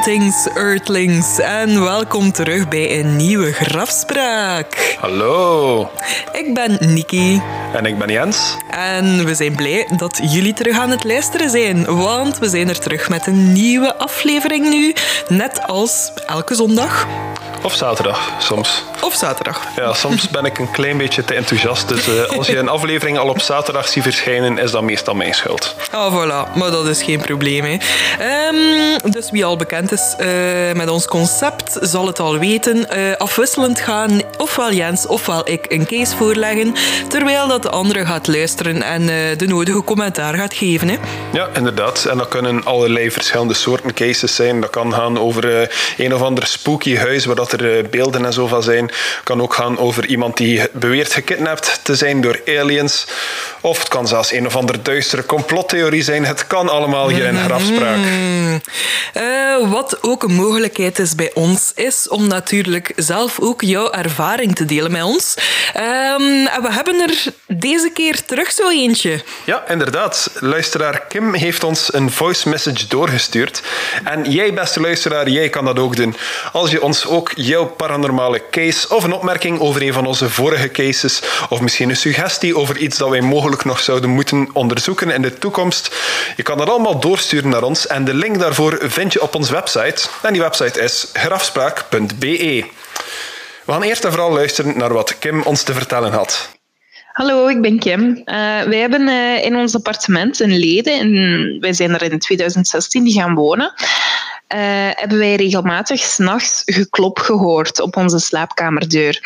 [0.00, 4.96] Greetings, Earthlings, en welkom terug bij een nieuwe grafspraak.
[5.00, 5.90] Hallo.
[6.32, 7.42] Ik ben Niki.
[7.72, 8.56] En ik ben Jens.
[8.70, 12.78] En we zijn blij dat jullie terug aan het luisteren zijn, want we zijn er
[12.78, 14.94] terug met een nieuwe aflevering nu,
[15.28, 17.06] net als elke zondag.
[17.62, 18.84] Of zaterdag, soms.
[19.00, 19.60] Of zaterdag.
[19.76, 21.88] Ja, soms ben ik een klein beetje te enthousiast.
[21.88, 25.34] Dus uh, als je een aflevering al op zaterdag ziet verschijnen, is dat meestal mijn
[25.34, 25.74] schuld.
[25.90, 26.54] Ah, voilà.
[26.54, 27.64] Maar dat is geen probleem.
[27.64, 27.78] Hè.
[28.48, 30.26] Um, dus wie al bekend is uh,
[30.72, 32.76] met ons concept, zal het al weten.
[32.76, 36.74] Uh, afwisselend gaan ofwel Jens ofwel ik een case voorleggen,
[37.08, 39.06] terwijl dat de andere gaat luisteren en
[39.38, 40.88] de nodige commentaar gaat geven.
[40.88, 40.96] Hè.
[41.32, 42.04] Ja, inderdaad.
[42.04, 44.60] En dat kunnen allerlei verschillende soorten cases zijn.
[44.60, 48.46] Dat kan gaan over een of ander spooky huis waar dat er beelden en zo
[48.46, 48.90] van zijn
[49.24, 53.06] kan ook gaan over iemand die beweert gekidnapt te zijn door aliens.
[53.60, 56.24] Of het kan zelfs een of andere duistere complottheorie zijn.
[56.24, 57.44] Het kan allemaal hier in mhm.
[57.44, 57.98] grafspraak.
[59.14, 64.54] Uh, wat ook een mogelijkheid is bij ons, is om natuurlijk zelf ook jouw ervaring
[64.54, 65.34] te delen met ons.
[65.72, 66.20] En
[66.62, 69.22] we hebben er deze keer terug zo eentje.
[69.44, 70.30] Ja, inderdaad.
[70.40, 73.62] Luisteraar Kim heeft ons een voice message doorgestuurd.
[74.04, 76.16] En jij, beste luisteraar, jij kan dat ook doen.
[76.52, 80.70] Als je ons ook jouw paranormale case of een opmerking over een van onze vorige
[80.70, 85.22] cases, of misschien een suggestie over iets dat wij mogelijk nog zouden moeten onderzoeken in
[85.22, 85.96] de toekomst,
[86.36, 87.86] je kan dat allemaal doorsturen naar ons.
[87.86, 90.08] En de link daarvoor vind je op onze website.
[90.22, 92.64] En die website is grafspraak.be.
[93.64, 96.57] We gaan eerst en vooral luisteren naar wat Kim ons te vertellen had.
[97.18, 98.00] Hallo, ik ben Kim.
[98.00, 98.24] Uh,
[98.62, 103.12] wij hebben uh, in ons appartement een leden, en wij zijn er in 2016 die
[103.12, 103.72] gaan wonen.
[103.74, 104.58] Uh,
[104.90, 109.20] hebben wij regelmatig s'nachts geklop gehoord op onze slaapkamerdeur.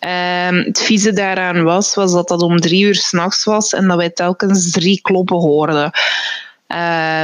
[0.00, 3.96] Uh, het vieze daaraan was, was dat dat om drie uur s'nachts was en dat
[3.96, 5.90] wij telkens drie kloppen hoorden.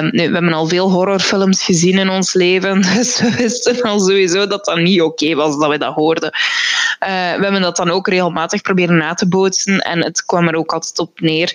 [0.00, 4.46] Nu, we hebben al veel horrorfilms gezien in ons leven, dus we wisten al sowieso
[4.46, 6.30] dat dat niet oké was dat we dat hoorden.
[6.32, 10.54] Uh, we hebben dat dan ook regelmatig proberen na te bootsen en het kwam er
[10.54, 11.52] ook altijd op neer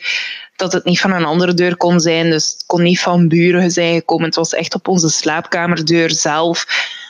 [0.56, 2.30] dat het niet van een andere deur kon zijn.
[2.30, 4.26] Dus het kon niet van buren zijn gekomen.
[4.26, 6.66] Het was echt op onze slaapkamerdeur zelf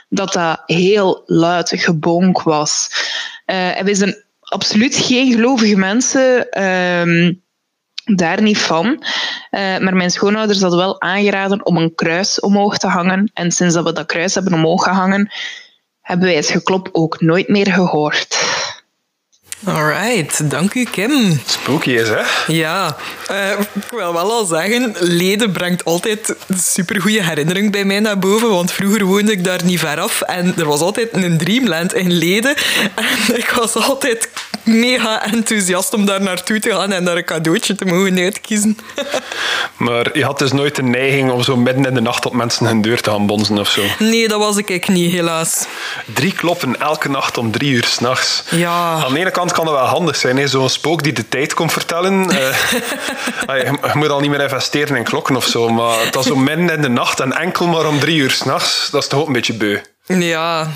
[0.10, 2.90] dat dat heel luid gebonk was.
[3.46, 6.48] Uh, en we zijn absoluut geen gelovige mensen.
[6.60, 7.34] Uh,
[8.04, 8.86] daar niet van.
[8.86, 9.00] Uh,
[9.78, 13.32] maar mijn schoonouders hadden wel aangeraden om een kruis omhoog te hangen.
[13.34, 15.32] En sinds dat we dat kruis hebben omhoog gehangen,
[16.02, 18.62] hebben wij het geklop ook nooit meer gehoord.
[19.66, 21.42] Alright, dank u Kim.
[21.46, 22.22] Spooky is, hè?
[22.48, 22.96] Ja,
[23.32, 28.20] uh, ik wil wel al zeggen, Leden brengt altijd een supergoeie herinnering bij mij naar
[28.20, 31.94] boven, want vroeger woonde ik daar niet ver af en er was altijd een Dreamland
[31.94, 32.56] in Leden
[32.96, 34.30] en ik was altijd
[34.64, 38.78] mega enthousiast om daar naartoe te gaan en daar een cadeautje te mogen uitkiezen.
[39.78, 42.66] maar je had dus nooit de neiging om zo midden in de nacht op mensen
[42.66, 43.82] hun deur te gaan bonzen of zo?
[44.00, 45.66] Nee, dat was ik niet, helaas.
[46.14, 48.44] Drie kloppen elke nacht om drie uur s'nachts.
[48.50, 49.04] Ja.
[49.06, 51.72] Aan de ene kant kan dat wel handig zijn, zo'n spook die de tijd komt
[51.72, 52.30] vertellen.
[53.50, 56.36] Uh, je moet al niet meer investeren in klokken of zo, maar het was zo
[56.50, 59.28] midden in de nacht en enkel maar om drie uur s'nachts, dat is toch ook
[59.28, 59.80] een beetje beu.
[60.06, 60.72] Ja.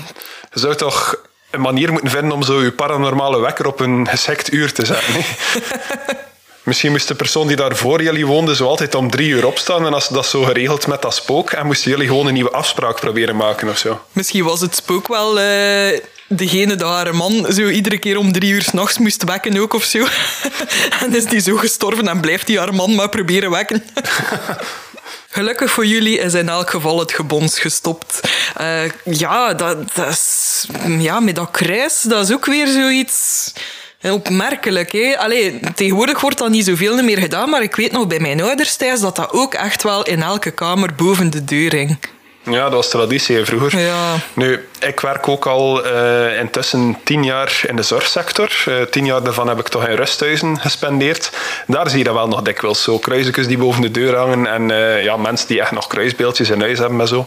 [0.52, 1.16] Je zou toch
[1.50, 5.14] een manier moeten vinden om zo je paranormale wekker op een geschikt uur te zetten.
[6.62, 9.86] Misschien moest de persoon die daar voor jullie woonde zo altijd om drie uur opstaan
[9.86, 12.50] en als ze dat zo geregeld met dat spook en moesten jullie gewoon een nieuwe
[12.50, 14.00] afspraak proberen maken of zo.
[14.12, 18.52] Misschien was het spook wel uh, degene dat haar man zo iedere keer om drie
[18.52, 19.98] uur s'nachts moest wekken ook of zo.
[21.00, 23.84] en is die zo gestorven en blijft die haar man maar proberen wekken.
[25.30, 28.20] Gelukkig voor jullie is in elk geval het gebons gestopt.
[28.60, 30.66] Uh, ja, dat, dat
[30.98, 33.52] ja, met dat kruis, dat is ook weer zoiets
[34.02, 34.92] opmerkelijk.
[34.92, 35.18] Hè?
[35.18, 38.76] Allee, tegenwoordig wordt dat niet zoveel meer gedaan, maar ik weet nog bij mijn ouders
[38.76, 41.98] thuis dat dat ook echt wel in elke kamer boven de deur hing.
[42.50, 43.78] Ja, dat was traditie vroeger.
[43.78, 44.14] Ja.
[44.32, 48.64] Nu, ik werk ook al uh, intussen tien jaar in de zorgsector.
[48.68, 51.30] Uh, tien jaar daarvan heb ik toch in rusthuizen gespendeerd.
[51.66, 52.82] Daar zie je dat wel nog dikwijls.
[52.82, 56.50] Zo kruisjes die boven de deur hangen en uh, ja, mensen die echt nog kruisbeeldjes
[56.50, 57.26] in huis hebben en zo.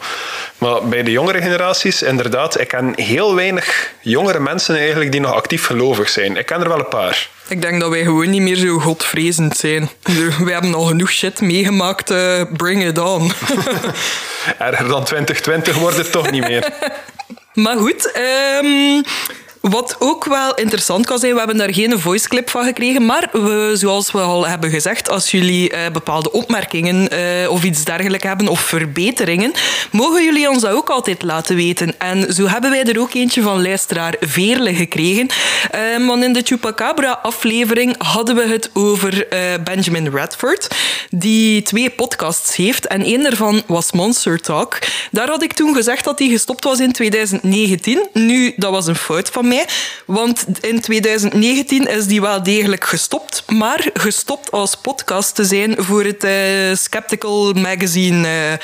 [0.58, 5.34] Maar bij de jongere generaties, inderdaad, ik ken heel weinig jongere mensen eigenlijk die nog
[5.34, 6.38] actief gelovig zijn.
[6.38, 7.30] Ik ken er wel een paar.
[7.48, 9.90] Ik denk dat wij gewoon niet meer zo godvrezend zijn.
[10.44, 12.12] We hebben al genoeg shit meegemaakt.
[12.12, 13.32] Uh, bring it on.
[14.58, 16.70] Erger dan 2020 wordt het toch niet meer.
[17.54, 18.12] Maar goed,
[18.64, 19.04] um,
[19.62, 23.30] wat ook wel interessant kan zijn, we hebben daar geen voice clip van gekregen, maar
[23.32, 28.28] we, zoals we al hebben gezegd, als jullie eh, bepaalde opmerkingen eh, of iets dergelijks
[28.28, 29.52] hebben of verbeteringen,
[29.92, 32.00] mogen jullie ons dat ook altijd laten weten.
[32.00, 35.30] En zo hebben wij er ook eentje van luisteraar Veerle gekregen.
[35.76, 40.68] Uh, want in de Chupacabra-aflevering hadden we het over uh, Benjamin Radford,
[41.10, 44.80] die twee podcasts heeft en één daarvan was Monster Talk.
[45.12, 48.08] Daar had ik toen gezegd dat hij gestopt was in 2019.
[48.14, 49.68] Nu, dat was een fout van mij,
[50.06, 56.04] want in 2019 is die wel degelijk gestopt, maar gestopt als podcast te zijn voor
[56.04, 58.58] het uh, Skeptical Magazine uh,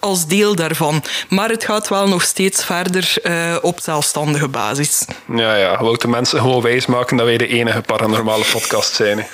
[0.00, 1.02] als deel daarvan.
[1.28, 5.04] Maar het gaat wel nog steeds verder uh, op zelfstandige basis.
[5.34, 5.84] Ja, ja.
[5.84, 9.26] We de mensen gewoon wijsmaken dat wij de enige paranormale podcast zijn.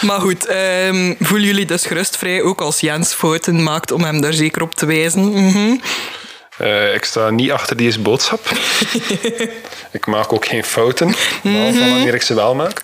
[0.00, 4.20] Maar goed, um, voelen jullie dus gerust vrij, ook als Jens fouten maakt, om hem
[4.20, 5.20] daar zeker op te wijzen?
[5.20, 5.80] Mm -hmm.
[6.60, 8.40] Uh, ik sta niet achter deze boodschap.
[9.90, 11.90] ik maak ook geen fouten, behalve mm -hmm.
[11.90, 12.82] wanneer ik ze wel maak.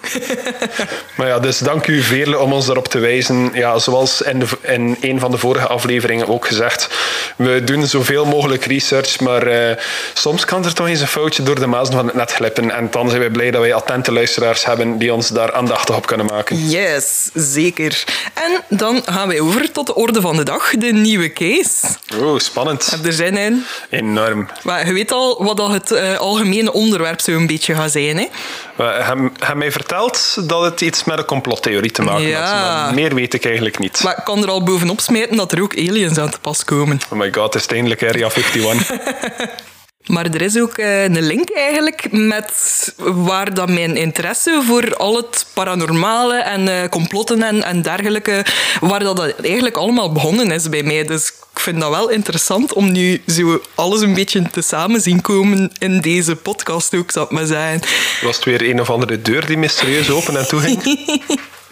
[1.17, 3.51] maar ja, dus dank u Veerle om ons daarop te wijzen.
[3.55, 6.89] Ja, zoals in, de, in een van de vorige afleveringen ook gezegd,
[7.37, 9.77] we doen zoveel mogelijk research, maar uh,
[10.15, 12.71] soms kan er toch eens een foutje door de mazen van het net glippen.
[12.71, 16.07] En dan zijn we blij dat wij attente luisteraars hebben die ons daar aandachtig op
[16.07, 16.69] kunnen maken.
[16.69, 18.05] Yes, zeker.
[18.35, 21.87] En dan gaan wij over tot de orde van de dag, de nieuwe case.
[22.21, 22.91] Oeh, spannend.
[22.91, 23.65] Heb je er zin in?
[23.91, 24.49] Enorm.
[24.63, 28.17] Maar je weet al wat dat het uh, algemene onderwerp zo een beetje gaat zijn.
[28.17, 28.27] Hè?
[28.77, 32.41] Hij heeft mij verteld dat het iets met een complottheorie te maken ja.
[32.41, 32.85] had.
[32.85, 34.01] Maar meer weet ik eigenlijk niet.
[34.03, 37.01] Maar ik kan er al bovenop smijten dat er ook aliens aan te pas komen.
[37.09, 38.95] Oh my god, het is eindelijk Area 51.
[40.07, 42.53] Maar er is ook een link eigenlijk met
[42.97, 48.45] waar dat mijn interesse voor al het paranormale en complotten en, en dergelijke,
[48.81, 51.05] waar dat eigenlijk allemaal begonnen is bij mij.
[51.05, 55.21] Dus ik vind dat wel interessant om nu zo alles een beetje te samen zien
[55.21, 57.81] komen in deze podcast ook, zou ik maar zeggen.
[58.23, 60.83] Was het weer een of andere deur die mysterieus open en toe ging?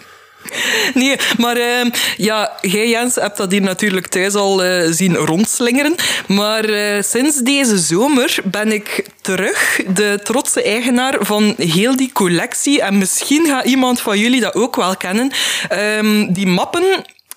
[0.93, 1.85] Nee, maar uh,
[2.17, 5.95] ja, jij Jens hebt dat hier natuurlijk thuis al uh, zien rondslingeren.
[6.27, 12.81] Maar uh, sinds deze zomer ben ik terug de trotse eigenaar van heel die collectie.
[12.81, 15.31] En misschien gaat iemand van jullie dat ook wel kennen.
[15.71, 16.83] Um, die mappen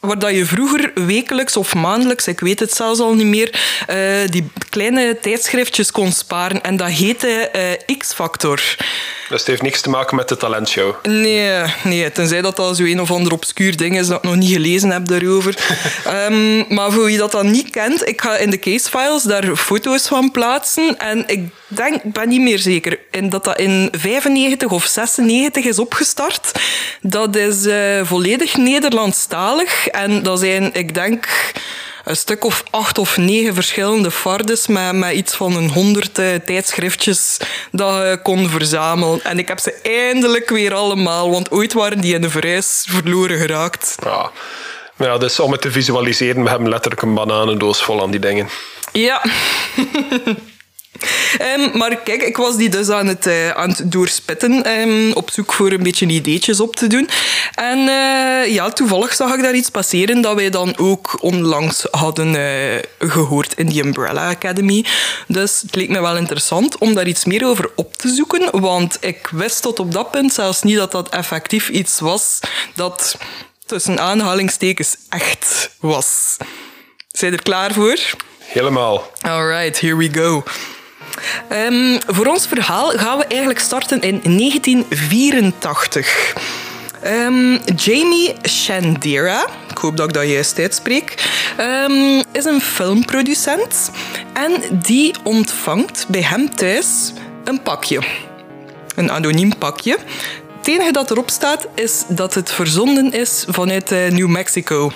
[0.00, 3.60] waar dat je vroeger wekelijks of maandelijks, ik weet het zelfs al niet meer,
[3.90, 6.62] uh, die kleine tijdschriftjes kon sparen.
[6.62, 7.50] En dat heette
[7.98, 8.76] X-Factor.
[9.28, 10.94] Dus het heeft niks te maken met de talentshow?
[11.02, 14.36] Nee, nee tenzij dat al zo een of ander obscuur ding is dat ik nog
[14.36, 15.54] niet gelezen heb daarover.
[16.30, 20.08] um, maar voor wie dat dan niet kent, ik ga in de casefiles daar foto's
[20.08, 20.98] van plaatsen.
[20.98, 25.78] En ik denk, ben niet meer zeker, in dat dat in 95 of 96 is
[25.78, 26.50] opgestart.
[27.00, 29.86] Dat is uh, volledig Nederlandstalig.
[29.86, 31.26] En dat zijn, ik denk
[32.06, 36.34] een stuk of acht of negen verschillende fardes met, met iets van een honderd uh,
[36.34, 37.36] tijdschriftjes
[37.72, 39.24] dat je kon verzamelen.
[39.24, 43.38] En ik heb ze eindelijk weer allemaal, want ooit waren die in de verhuis verloren
[43.38, 43.96] geraakt.
[44.04, 44.30] Ja.
[44.98, 48.48] Ja, dus om het te visualiseren, we hebben letterlijk een bananendoos vol aan die dingen.
[48.92, 49.22] Ja.
[51.56, 55.30] Um, maar kijk, ik was die dus aan het, uh, aan het doorspitten, um, op
[55.30, 57.08] zoek voor een beetje ideetjes op te doen.
[57.54, 62.34] En uh, ja, toevallig zag ik daar iets passeren dat wij dan ook onlangs hadden
[62.34, 64.84] uh, gehoord in die Umbrella Academy.
[65.26, 68.96] Dus het leek me wel interessant om daar iets meer over op te zoeken, want
[69.00, 72.40] ik wist tot op dat punt zelfs niet dat dat effectief iets was
[72.74, 73.16] dat
[73.66, 76.36] tussen aanhalingstekens echt was.
[77.08, 77.98] Zijn er klaar voor?
[78.38, 79.10] Helemaal.
[79.20, 80.44] Alright, here we go.
[81.52, 86.34] Um, voor ons verhaal gaan we eigenlijk starten in 1984.
[87.04, 91.14] Um, Jamie Shandera, ik hoop dat ik dat juist uitspreek,
[91.60, 93.90] um, is een filmproducent
[94.32, 97.12] en die ontvangt bij hem thuis
[97.44, 98.00] een pakje.
[98.94, 99.98] Een anoniem pakje.
[100.56, 104.92] Het enige dat erop staat is dat het verzonden is vanuit uh, New Mexico.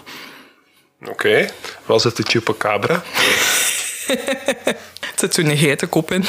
[1.00, 1.50] Oké, okay.
[1.86, 3.02] was het de Chupacabra?
[5.20, 6.24] Zit zo'n geitenkop in.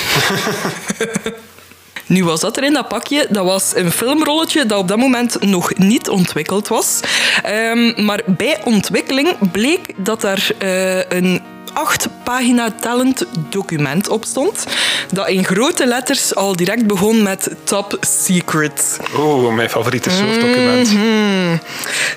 [2.06, 3.28] Nu was dat er in dat pakje.
[3.30, 7.00] Dat was een filmrolletje dat op dat moment nog niet ontwikkeld was.
[7.46, 11.42] Um, maar bij ontwikkeling bleek dat daar uh, een
[11.74, 14.66] acht pagina tellend document op stond.
[15.12, 19.00] Dat in grote letters al direct begon met Top Secret.
[19.18, 20.92] Oeh, mijn favoriete soort document.
[20.92, 21.60] Mm -hmm.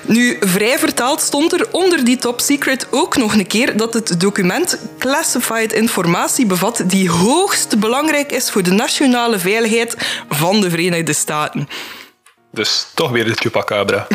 [0.01, 4.19] Nu, vrij vertaald stond er onder die Top Secret ook nog een keer dat het
[4.19, 9.95] document classified informatie bevat die hoogst belangrijk is voor de nationale veiligheid
[10.29, 11.67] van de Verenigde Staten.
[12.51, 14.07] Dus toch weer de Chupacabra.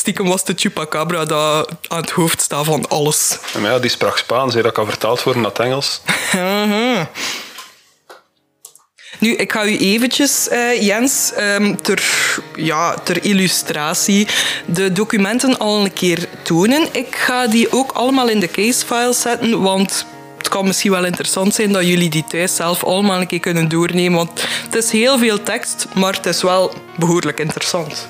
[0.00, 3.38] stiekem was de chupacabra dat aan het hoofd staat van alles.
[3.62, 4.62] Ja, die sprak Spaans, hè.
[4.62, 6.00] dat kan vertaald worden naar het Engels.
[9.18, 12.02] Nu, ik ga u eventjes, eh, Jens, ehm, ter,
[12.54, 14.26] ja, ter illustratie
[14.66, 16.88] de documenten al een keer tonen.
[16.92, 20.06] Ik ga die ook allemaal in de casefile zetten, want
[20.38, 23.68] het kan misschien wel interessant zijn dat jullie die thuis zelf allemaal een keer kunnen
[23.68, 24.16] doornemen.
[24.16, 28.08] Want het is heel veel tekst, maar het is wel behoorlijk interessant.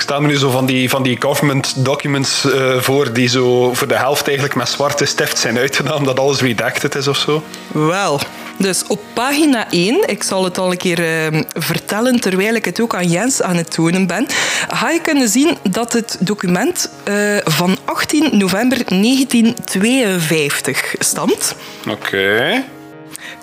[0.00, 3.74] Ik sta me nu zo van die, van die government documents eh, voor die zo
[3.74, 7.42] voor de helft eigenlijk met zwarte stift zijn uitgedaan, dat alles redacted is of zo.
[7.72, 8.20] Wel,
[8.56, 12.80] dus op pagina 1, ik zal het al een keer eh, vertellen terwijl ik het
[12.80, 14.26] ook aan Jens aan het tonen ben,
[14.68, 21.54] ga je kunnen zien dat het document eh, van 18 november 1952 stamt.
[21.88, 22.64] Oké.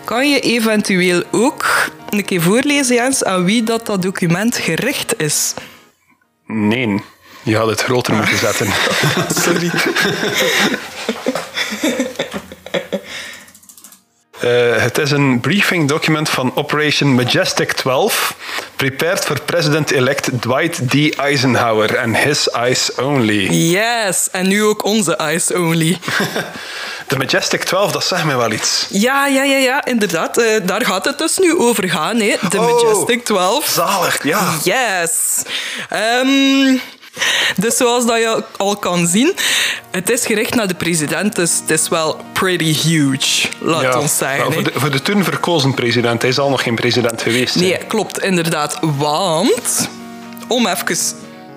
[0.04, 5.54] Kan je eventueel ook een keer voorlezen, Jens, aan wie dat, dat document gericht is?
[6.48, 7.02] Nee,
[7.44, 8.68] je had het groter moeten zetten.
[9.44, 9.72] Sorry.
[14.40, 14.50] Eh,
[14.82, 18.36] het is een briefing document van Operation Majestic 12,
[18.76, 21.16] prepared for President-elect Dwight D.
[21.16, 23.48] Eisenhower and his eyes only.
[23.50, 25.98] Yes, en nu ook onze eyes only.
[27.08, 28.86] De Majestic 12, dat zegt mij wel iets.
[28.90, 30.38] Ja, ja, ja, ja inderdaad.
[30.38, 32.36] Eh, daar gaat het dus nu over gaan, hè.
[32.50, 32.66] de Oh.
[32.82, 33.68] Majestic 12.
[33.68, 34.54] Zalig, ja.
[34.64, 35.42] Yes.
[35.90, 36.78] Ehm,
[37.56, 39.36] dus zoals dat je al kan zien,
[39.92, 44.00] het is gericht naar de president, dus het is wel pretty huge, laat ja.
[44.00, 44.40] ons zeggen.
[44.40, 47.56] Nou, voor, de, voor de toen verkozen president, hij zal nog geen president geweest.
[47.56, 48.80] Nee, klopt, inderdaad.
[48.82, 49.90] Want,
[50.48, 50.98] om even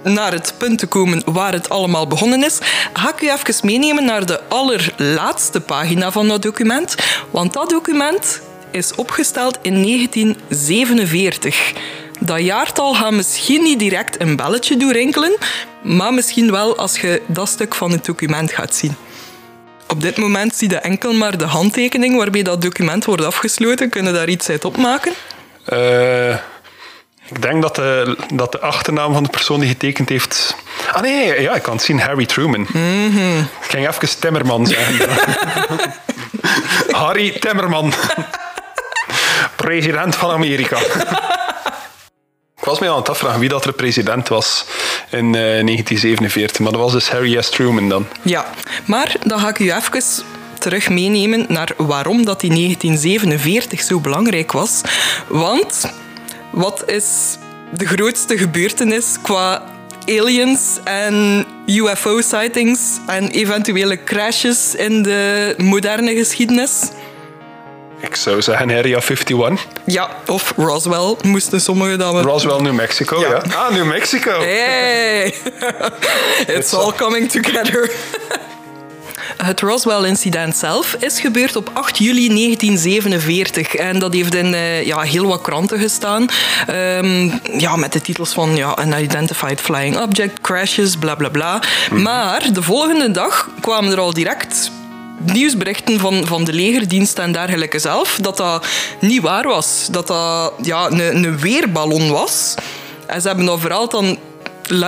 [0.02, 2.58] naar het punt te komen waar het allemaal begonnen is,
[2.92, 6.94] ga ik u even meenemen naar de allerlaatste pagina van dat document.
[7.30, 8.40] Want dat document
[8.70, 11.72] is opgesteld in 1947.
[12.22, 15.36] Dat jaartal gaat misschien niet direct een belletje doorrinkelen,
[15.82, 18.96] maar misschien wel als je dat stuk van het document gaat zien.
[19.88, 23.88] Op dit moment zie je enkel maar de handtekening waarmee dat document wordt afgesloten.
[23.88, 25.12] Kunnen daar iets uit opmaken?
[25.64, 26.30] Eh,
[27.26, 30.56] ik denk dat de, dat de achternaam van de persoon die getekend heeft...
[30.92, 32.00] Ah nee, ja, ik kan het zien.
[32.00, 32.60] Harry Truman.
[32.60, 35.08] Ik ging even Timmerman zeggen.
[37.02, 37.92] Harry Timmerman.
[39.56, 40.78] president van Amerika.
[42.70, 44.64] Was mij aan het afvragen wie dat er president was
[45.10, 46.58] in eh, 1947.
[46.60, 47.50] Maar dat was dus Harry S.
[47.50, 48.06] Truman dan.
[48.22, 48.46] Ja,
[48.84, 50.02] maar dan ga ik u even
[50.58, 54.80] terug meenemen naar waarom dat die 1947 zo belangrijk was.
[55.28, 55.92] Want
[56.50, 57.38] wat is
[57.72, 59.62] de grootste gebeurtenis qua
[60.06, 66.90] aliens en UFO-sightings en eventuele crashes in de moderne geschiedenis?
[68.00, 69.66] Ik zou zeggen Area 51.
[69.84, 72.22] Ja, of Roswell moesten sommigen we...
[72.22, 73.20] Roswell, New Mexico.
[73.20, 73.42] Ja.
[73.54, 74.40] Ah, New Mexico.
[74.40, 75.34] Hey!
[76.56, 77.90] It's all coming together.
[79.36, 85.00] Het Roswell-incident zelf is gebeurd op 8 juli 1947 en dat heeft in eh, ja,
[85.00, 86.28] heel wat kranten gestaan.
[86.66, 91.62] Ehm, ja, met de titels van ja, Unidentified Flying Object, crashes, bla bla bla.
[91.90, 94.70] Maar de volgende dag kwamen er al direct
[95.22, 98.66] nieuwsberichten van, van de legerdienst en dergelijke zelf dat dat
[99.00, 99.88] niet waar was.
[99.90, 102.54] Dat dat ja, een, een weerballon was.
[103.06, 104.18] En ze hebben dat vooral dan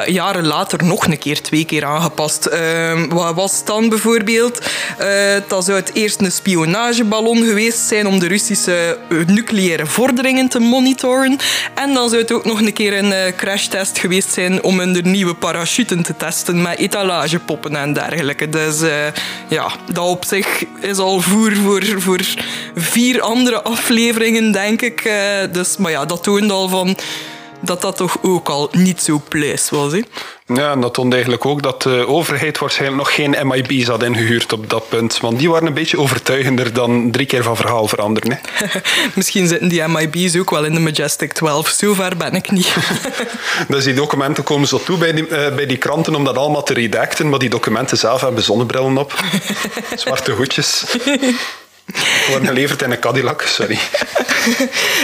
[0.07, 2.47] jaren later nog een keer, twee keer aangepast.
[2.47, 4.59] Ehm, wat was dan bijvoorbeeld?
[4.99, 5.09] Eh,
[5.49, 10.59] dat zou het eerst een spionageballon geweest zijn om de Russische eh, nucleaire vorderingen te
[10.59, 11.39] monitoren.
[11.75, 15.01] En dan zou het ook nog een keer een eh, crashtest geweest zijn om hun
[15.03, 18.49] nieuwe parachuten te testen met etalagepoppen en dergelijke.
[18.49, 18.81] Dus
[19.49, 22.21] ja, dat op zich is al voer voor, voor
[22.75, 25.13] vier andere afleveringen, denk ik.
[25.53, 26.97] Dus, maar ja, dat toont al van
[27.63, 29.93] dat dat toch ook al niet zo pluis was.
[29.93, 30.01] Hè?
[30.47, 34.53] Ja, en dat toont eigenlijk ook dat de overheid waarschijnlijk nog geen MIB's had ingehuurd
[34.53, 35.21] op dat punt.
[35.21, 38.33] Want die waren een beetje overtuigender dan drie keer van verhaal veranderen.
[38.33, 38.67] Hè.
[39.15, 41.69] Misschien zitten die MIB's ook wel in de Majestic 12.
[41.69, 42.75] Zo ver ben ik niet.
[43.69, 46.63] Dus die documenten komen zo toe bij die, eh, bij die kranten om dat allemaal
[46.63, 47.29] te redacten.
[47.29, 49.15] Maar die documenten zelf hebben zonnebrillen op.
[49.95, 50.85] Zwarte hoedjes.
[52.29, 53.79] Worden geleverd in een Cadillac, sorry.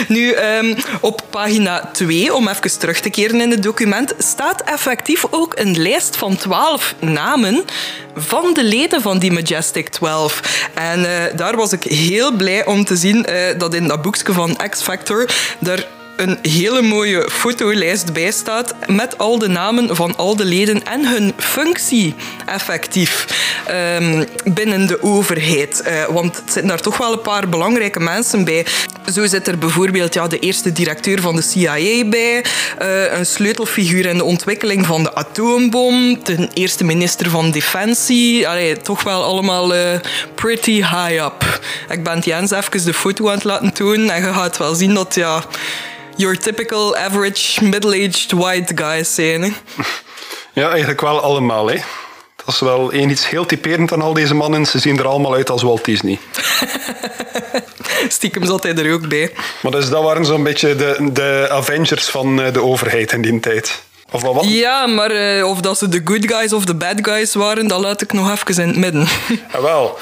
[0.07, 5.25] Nu, ehm, op pagina 2, om even terug te keren in het document, staat effectief
[5.29, 7.65] ook een lijst van 12 namen
[8.15, 10.67] van de leden van die Majestic 12.
[10.73, 14.33] En eh, daar was ik heel blij om te zien eh, dat in dat boekje
[14.33, 15.29] van X Factor
[15.65, 15.87] er
[16.19, 21.07] een hele mooie fotolijst bij staat met al de namen van al de leden en
[21.07, 23.25] hun functie effectief
[23.65, 25.81] ehm, binnen de overheid.
[25.81, 28.65] Eh, want het zitten daar toch wel een paar belangrijke mensen bij.
[29.13, 32.45] Zo zit er bijvoorbeeld ja, de eerste directeur van de CIA bij,
[32.81, 38.47] uh, een sleutelfiguur in de ontwikkeling van de atoombom, de eerste minister van Defensie.
[38.47, 39.81] Allee, toch wel allemaal uh,
[40.35, 41.59] pretty high up.
[41.89, 44.93] Ik ben Jens even de foto aan het laten tonen en je gaat wel zien
[44.93, 45.43] dat ja,
[46.19, 49.41] your typical average middle-aged white guys zijn.
[49.41, 49.51] Hè.
[50.53, 51.67] Ja, eigenlijk wel allemaal.
[51.67, 51.75] Hè.
[52.35, 54.65] Dat is wel één iets heel typerend aan al deze mannen.
[54.65, 56.19] Ze zien er allemaal uit als Walt Disney.
[58.07, 59.31] Stiekem zat hij er ook bij.
[59.61, 63.39] Maar dus dat waren zo'n beetje de, de Avengers van eh, de overheid in die
[63.39, 63.81] tijd.
[64.11, 64.45] Of wat?
[64.47, 67.79] Ja, maar uh, of dat ze de good guys of de bad guys waren, dat
[67.79, 69.07] laat ik nog even in het midden.
[69.61, 69.97] Wel.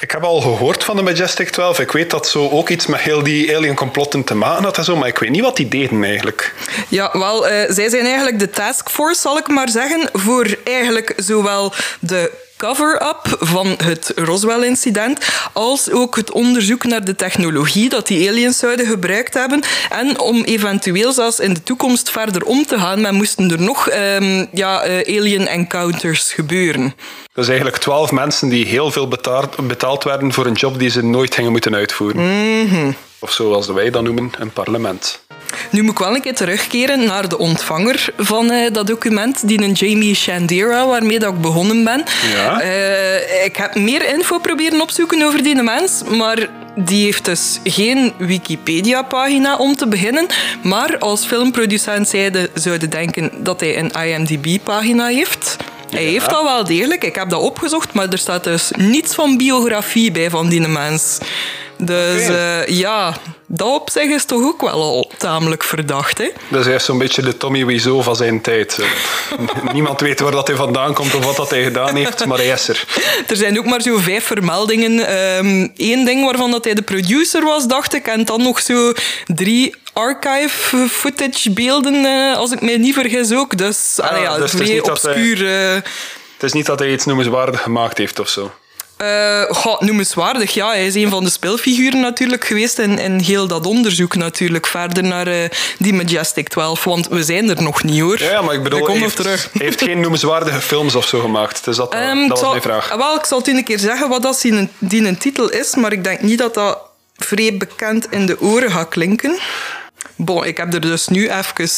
[0.00, 1.78] Ik heb al gehoord van de Majestic 12.
[1.78, 4.84] Ik weet dat zo ook iets met heel die alien complotten te maken had en
[4.84, 6.54] zo, maar ik weet niet wat die deden eigenlijk.
[6.88, 11.72] Ja, wel, uh, zij zijn eigenlijk de taskforce, zal ik maar zeggen, voor eigenlijk zowel
[12.00, 15.18] de cover-up van het Roswell-incident,
[15.52, 19.62] als ook het onderzoek naar de technologie dat die aliens zouden gebruikt hebben.
[19.90, 23.90] En om eventueel zelfs in de toekomst verder om te gaan, men moesten er nog
[23.90, 26.94] um, ja, uh, alien encounters gebeuren.
[27.34, 31.04] Dus eigenlijk twaalf mensen die heel veel betaald, betaald werden voor een job die ze
[31.04, 32.22] nooit gingen moeten uitvoeren.
[32.22, 32.94] Mm -hmm.
[33.18, 35.23] Of zoals wij dat noemen, een parlement.
[35.70, 39.62] Nu moet ik wel een keer terugkeren naar de ontvanger van uh, dat document, die
[39.62, 42.04] een Jamie Shandera, waarmee dat ik begonnen ben.
[42.34, 42.62] Ja.
[42.62, 48.12] Uh, ik heb meer info proberen opzoeken over die mens, maar die heeft dus geen
[48.18, 50.26] Wikipedia-pagina om te beginnen.
[50.62, 55.56] Maar als filmproducent zeiden, zouden denken dat hij een IMDb-pagina heeft.
[55.90, 59.36] Hij heeft dat wel degelijk, ik heb dat opgezocht, maar er staat dus niets van
[59.36, 61.18] biografie bij van die mens.
[61.78, 62.66] Dus okay.
[62.68, 63.14] uh, ja,
[63.56, 66.18] dat op zich is toch ook wel al tamelijk verdacht.
[66.18, 66.30] Hè?
[66.48, 68.78] Hij is zo'n beetje de Tommy Wiseau van zijn tijd.
[69.72, 72.48] Niemand weet waar dat hij vandaan komt of wat dat hij gedaan heeft, maar hij
[72.48, 72.84] is er.
[73.26, 74.92] Er zijn ook maar zo vijf vermeldingen.
[75.76, 78.06] Eén um, ding waarvan dat hij de producer was, dacht ik.
[78.06, 78.92] En dan nog zo
[79.26, 83.58] drie archive footage beelden, uh, als ik mij niet vergis ook.
[83.58, 85.38] Dus, ah, ja, dus vrij obscuur...
[85.38, 85.82] Hij.
[86.34, 88.52] Het is niet dat hij iets noemenswaardig gemaakt heeft of zo.
[89.02, 90.68] Uh, goh, noemenswaardig, ja.
[90.68, 94.66] Hij is een van de speelfiguren natuurlijk geweest in, in heel dat onderzoek natuurlijk.
[94.66, 95.44] Verder naar uh,
[95.78, 98.22] die Majestic 12, want we zijn er nog niet hoor.
[98.22, 99.48] Ja, maar ik bedoel, hij heeft, terug.
[99.52, 101.64] heeft geen noemenswaardige films of zo gemaakt.
[101.64, 102.94] Dus dat, um, dat was zal, mijn vraag.
[102.94, 105.92] Wel, ik zal het een keer zeggen wat dat die, die een titel is, maar
[105.92, 106.78] ik denk niet dat dat
[107.16, 109.38] vrij bekend in de oren gaat klinken.
[110.16, 111.70] Bon, ik heb er dus nu even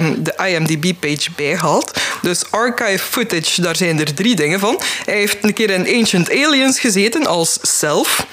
[0.00, 2.00] um, de IMDb-page bij gehaald.
[2.22, 4.80] Dus archive footage, daar zijn er drie dingen van.
[5.04, 8.26] Hij heeft een keer in Ancient Aliens gezeten als self.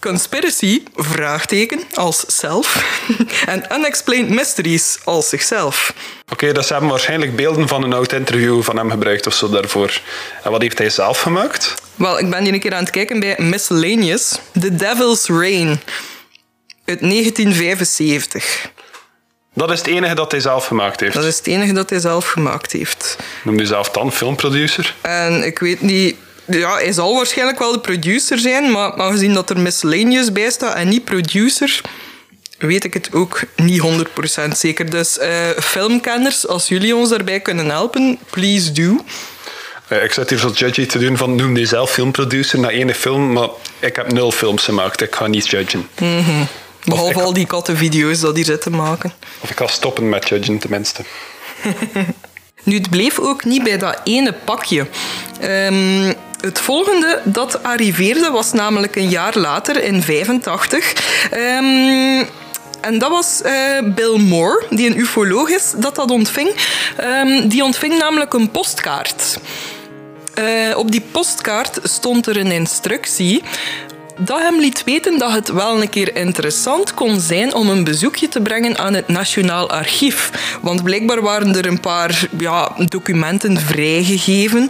[0.00, 2.84] Conspiracy, vraagteken, als self.
[3.46, 5.92] en Unexplained Mysteries als zichzelf.
[6.22, 9.34] Oké, okay, dus ze hebben waarschijnlijk beelden van een oud interview van hem gebruikt of
[9.34, 10.00] zo daarvoor.
[10.42, 11.74] En wat heeft hij zelf gemaakt?
[11.94, 14.38] Wel, ik ben hier een keer aan het kijken bij Miscellaneous.
[14.60, 15.80] The Devil's Reign.
[16.84, 18.70] Uit 1975.
[19.54, 21.14] Dat is het enige dat hij zelf gemaakt heeft?
[21.14, 23.16] Dat is het enige dat hij zelf gemaakt heeft.
[23.44, 24.94] Noem je zelf dan filmproducer?
[25.00, 26.16] En ik weet niet...
[26.44, 30.74] Ja, hij zal waarschijnlijk wel de producer zijn, maar aangezien dat er miscellaneous bij staat
[30.74, 31.80] en niet producer,
[32.58, 34.90] weet ik het ook niet 100% zeker.
[34.90, 39.04] Dus uh, filmkenners, als jullie ons daarbij kunnen helpen, please do.
[39.88, 43.32] Ik zit hier zo judgy te doen van noem die zelf filmproducer na ene film,
[43.32, 45.02] maar ik heb nul films gemaakt.
[45.02, 45.88] Ik ga niet judgen.
[45.98, 46.46] Mm -hmm.
[46.84, 49.12] Behalve al die kattenvideo's dat die zitten maken.
[49.40, 51.02] Of ik ga stoppen met judgen tenminste.
[52.64, 54.86] nu, het bleef ook niet bij dat ene pakje.
[55.42, 60.92] Um, het volgende dat arriveerde was namelijk een jaar later, in 85.
[61.34, 62.26] Um,
[62.80, 66.54] en dat was uh, Bill Moore, die een ufoloog is, dat dat ontving.
[67.00, 69.38] Um, die ontving namelijk een postkaart.
[70.38, 73.42] Uh, op die postkaart stond er een instructie
[74.18, 78.28] dat hem liet weten dat het wel een keer interessant kon zijn om een bezoekje
[78.28, 80.30] te brengen aan het Nationaal Archief.
[80.60, 84.68] Want blijkbaar waren er een paar ja, documenten vrijgegeven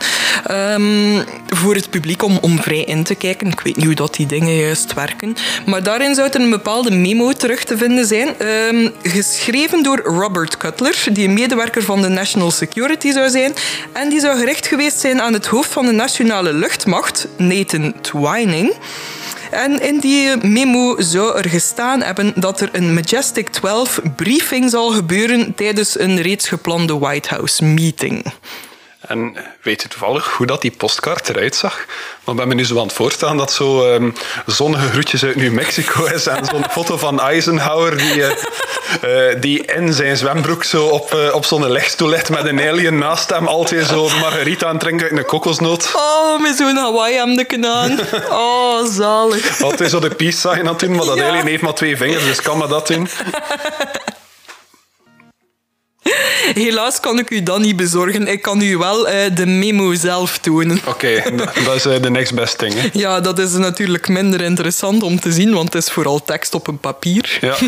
[0.51, 3.47] um, voor het publiek om, om vrij in te kijken.
[3.47, 5.37] Ik weet niet hoe dat die dingen juist werken.
[5.67, 8.29] Maar daarin zou een bepaalde memo terug te vinden zijn.
[8.47, 13.55] Um, geschreven door Robert Cutler, die een medewerker van de National Security zou zijn.
[13.93, 18.75] En die zou gericht geweest zijn aan het hoofd van de Nationale Luchtmacht, Nathan Twining.
[19.53, 24.91] En in die memo zou er gestaan hebben dat er een Majestic 12 briefing zal
[24.91, 28.25] gebeuren tijdens een reeds geplande White House meeting.
[29.13, 31.85] En weet je toevallig hoe dat die postkaart eruit zag?
[32.25, 34.11] Want ik ben me nu zo aan het voorstellen dat zo ehm,
[34.47, 39.65] zonnige groetjes uit New Mexico is en zo'n foto van Eisenhower die, eh, eh, die
[39.65, 43.47] in zijn zwembroek zo op, eh, op zo'n lichtstoel ligt met een alien naast hem.
[43.47, 45.93] Altijd zo margarita aan het drinken uit een kokosnoot.
[45.95, 47.99] Oh, met zo'n Hawaii-hemdeken aan.
[48.31, 49.63] Oh, zalig.
[49.63, 51.29] Altijd zo de peace sign aan het doen, maar dat Ja.
[51.29, 53.09] alien heeft maar twee vingers, dus kan maar dat doen.
[56.55, 58.29] Helaas kan ik u dat niet bezorgen.
[58.29, 60.81] Ik kan u wel eh, de memo zelf tonen.
[60.87, 62.75] Oké, dat- dat is eh, de next best thing.
[62.75, 62.89] Hè.
[62.93, 66.67] Ja, dat is natuurlijk minder interessant om te zien, want het is vooral tekst op
[66.67, 67.39] een papier.
[67.41, 67.55] Ja.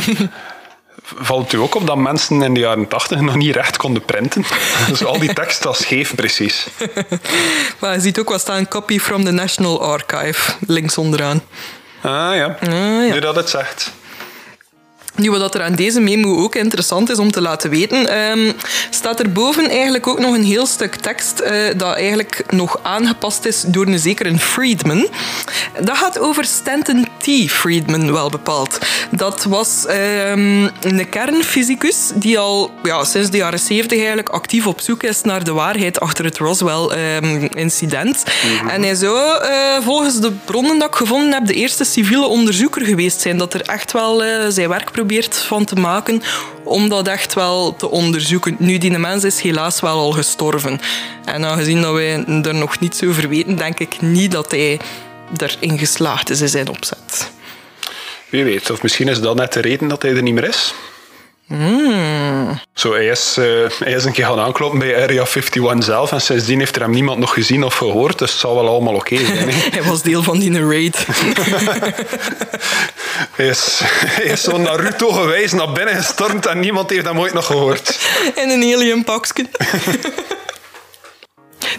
[1.04, 4.44] Valt u ook op dat mensen in de jaren tachtig nog niet recht konden printen?
[4.88, 6.66] Dus al die tekst was scheef, precies.
[7.78, 11.42] Maar je ziet ook wat staan, copy from the National Archive, links onderaan.
[12.02, 12.68] Ah ja, Ah,
[13.06, 13.12] ja.
[13.14, 13.90] nu dat het zegt.
[15.16, 18.52] Nu, wat er aan deze memo ook interessant is om te laten weten, ehm,
[18.90, 23.44] staat er boven eigenlijk ook nog een heel stuk tekst eh, dat eigenlijk nog aangepast
[23.44, 25.08] is door een zekere Friedman.
[25.80, 27.50] Dat gaat over Stanton T.
[27.50, 28.78] Friedman, wel bepaald.
[29.10, 34.80] Dat was ehm, een kernfysicus die al ja, sinds de jaren 70 eigenlijk actief op
[34.80, 38.24] zoek is naar de waarheid achter het Roswell-incident.
[38.68, 42.84] En hij zou eh, volgens de bronnen dat ik gevonden heb de eerste civiele onderzoeker
[42.84, 46.22] geweest zijn dat er echt wel eh, zijn werk probeert van te maken
[46.62, 48.56] om dat echt wel te onderzoeken.
[48.58, 50.80] Nu, die mens is helaas wel al gestorven.
[51.24, 54.80] En aangezien dat wij er nog niets over weten, denk ik niet dat hij
[55.36, 57.30] erin geslaagd is in zijn opzet.
[58.28, 60.74] Wie weet, of misschien is dat net de reden dat hij er niet meer is.
[62.74, 63.44] Zo, hij is, eh,
[63.78, 66.90] hij is een keer gaan aankloppen bij Area 51 zelf en sindsdien heeft er hem
[66.90, 69.48] niemand nog gezien of gehoord, dus het zal wel allemaal oké zijn.
[69.50, 71.06] Hij was deel van die raid.
[73.36, 77.32] Hij is, hij is zo Naruto gewijs naar binnen gestormd en niemand heeft hem ooit
[77.32, 77.98] nog gehoord.
[78.34, 79.46] in een alien pakje.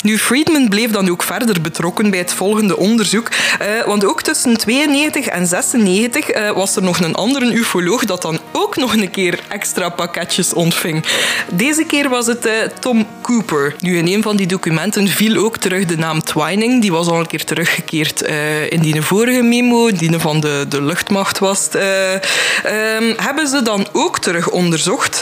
[0.01, 3.29] Nu, Friedman bleef dan ook verder betrokken bij het volgende onderzoek.
[3.59, 8.21] eh, want ook tussen 92 en 96 eh, was er nog een andere ufoloog dat
[8.21, 11.05] dan ook nog een keer extra pakketjes ontving.
[11.51, 13.75] Deze keer was het eh, Tom Cooper.
[13.79, 16.81] Nu, in een van die documenten viel ook terug de naam Twining.
[16.81, 18.21] Die was al een keer teruggekeerd
[18.69, 21.69] in die vorige memo, die van de, de luchtmacht was.
[21.69, 25.21] eh, ehm, hebben ze dan ook terug onderzocht.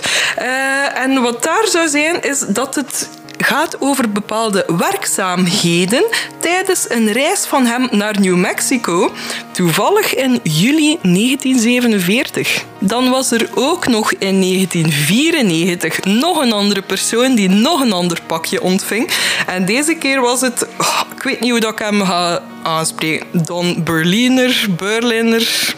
[0.95, 6.05] En wat daar zou zijn, is dat het gaat over bepaalde werkzaamheden
[6.39, 9.11] tijdens een reis van hem naar New Mexico,
[9.51, 12.63] toevallig in juli 1947.
[12.79, 18.19] Dan was er ook nog in 1994 nog een andere persoon die nog een ander
[18.27, 19.09] pakje ontving.
[19.47, 23.27] En deze keer was het, oh, ik weet niet hoe dat ik hem ga aanspreken,
[23.31, 25.73] Don Berliner, Berliner...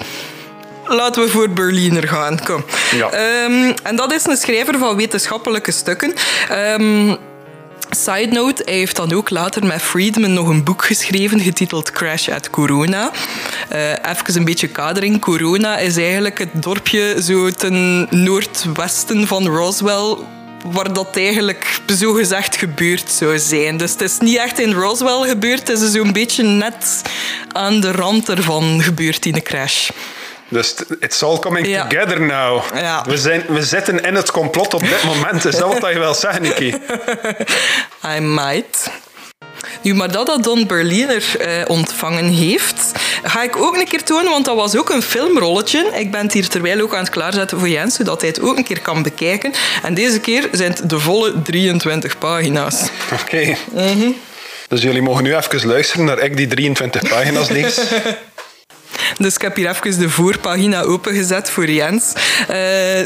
[0.87, 2.43] Laten we voor Berliner gaan.
[2.43, 2.65] Kom.
[2.91, 3.09] Ja.
[3.09, 6.13] Ehm, en dat is een schrijver van wetenschappelijke stukken.
[6.49, 7.15] Ehm,
[7.89, 12.29] Side note, hij heeft dan ook later met Friedman nog een boek geschreven getiteld Crash
[12.29, 13.11] at Corona.
[13.69, 15.19] Eh even een beetje kadering.
[15.19, 20.17] Corona is eigenlijk het dorpje zo ten noordwesten van Roswell
[20.71, 23.77] waar dat eigenlijk zogezegd gebeurd zou zijn.
[23.77, 27.01] Dus het is niet echt in Roswell gebeurd, het is zo'n beetje net
[27.51, 29.89] aan de rand ervan gebeurd in de crash.
[30.49, 31.87] Dus it's all coming Ja.
[31.87, 32.61] together now.
[32.73, 33.03] Ja.
[33.07, 35.45] We, zijn, we zitten in het complot op dit moment.
[35.45, 36.73] Is dat wat je wil zeggen, Nicky?
[38.15, 38.89] I might.
[39.81, 42.91] Nu, maar dat dat Don Berliner eh, ontvangen heeft,
[43.23, 45.91] ga ik ook een keer tonen, want dat was ook een filmrolletje.
[45.93, 48.57] Ik ben het hier terwijl ook aan het klaarzetten voor Jens, zodat hij het ook
[48.57, 49.53] een keer kan bekijken.
[49.83, 52.81] En deze keer zijn het de volle 23 pagina's.
[53.21, 53.55] Oké.
[54.67, 57.79] Dus jullie mogen nu even luisteren naar ik die 23 pagina's lees.
[59.17, 62.13] Dus ik heb hier even de voorpagina opengezet voor Jens,
[62.47, 62.57] eh,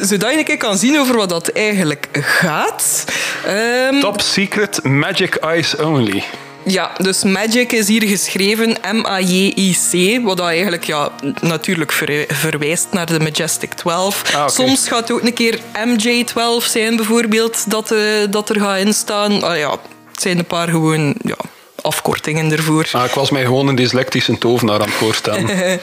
[0.01, 3.03] zodat je een keer kan zien over wat dat eigenlijk gaat.
[3.45, 6.23] Ehm, Top secret magic eyes only.
[6.63, 11.09] Ja, dus Magic is hier geschreven M-A-J-I-C, wat eigenlijk ja,
[11.41, 14.35] natuurlijk ver- verwijst naar de Majestic 12.
[14.35, 14.47] Ah.
[14.47, 17.99] Soms gaat het ook een keer MJ12 zijn, bijvoorbeeld, dat, eh,
[18.29, 19.43] dat er gaat instaan.
[19.43, 19.71] Ah, ja,
[20.11, 21.35] het zijn een paar gewoon ja,
[21.81, 22.87] afkortingen ervoor.
[22.91, 25.49] Ah, ik was mij gewoon een dyslectische tovenaar aan het voorstellen.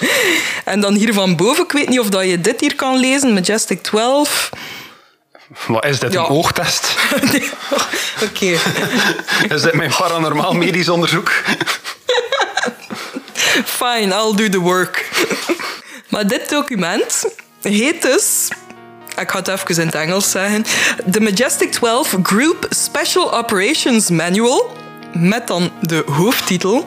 [0.64, 3.32] En dan hier van boven, ik weet niet of dat je dit hier kan lezen,
[3.32, 4.50] Majestic 12.
[5.66, 6.20] Wat is dit, Ja.
[6.20, 6.94] een oogtest?
[8.30, 8.46] Oké.
[9.54, 11.32] Is dit mijn paranormaal medisch onderzoek?
[13.64, 15.08] Fine, I'll do the work.
[16.08, 17.24] maar dit document
[17.62, 18.48] heet dus...
[19.18, 20.64] Ik ga het even in het Engels zeggen.
[21.10, 24.76] The Majestic 12 Group Special Operations Manual.
[25.20, 26.84] Met dan de hoofdtitel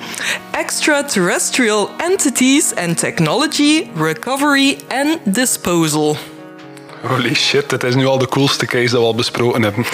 [0.51, 6.17] Extraterrestrial Entities and Technology, Recovery and Disposal.
[7.01, 9.85] Holy shit, dit is nu al de coolste case dat we al besproken hebben.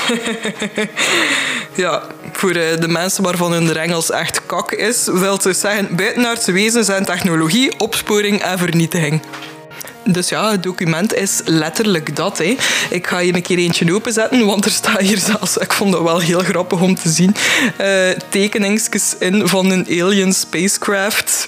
[1.76, 6.52] Ja, voor eh, de mensen waarvan hun Engels echt kak is, wil ze zeggen buitenaardse
[6.52, 9.22] wezens en technologie, opsporing en vernietiging.
[10.06, 12.38] Dus ja, het document is letterlijk dat.
[12.38, 12.56] Hè.
[12.90, 16.02] Ik ga hier een keer eentje openzetten, want er staat hier zelfs, ik vond dat
[16.02, 17.36] wel heel grappig om te zien,
[17.82, 21.46] uh, tekeningsjes in van een alien spacecraft.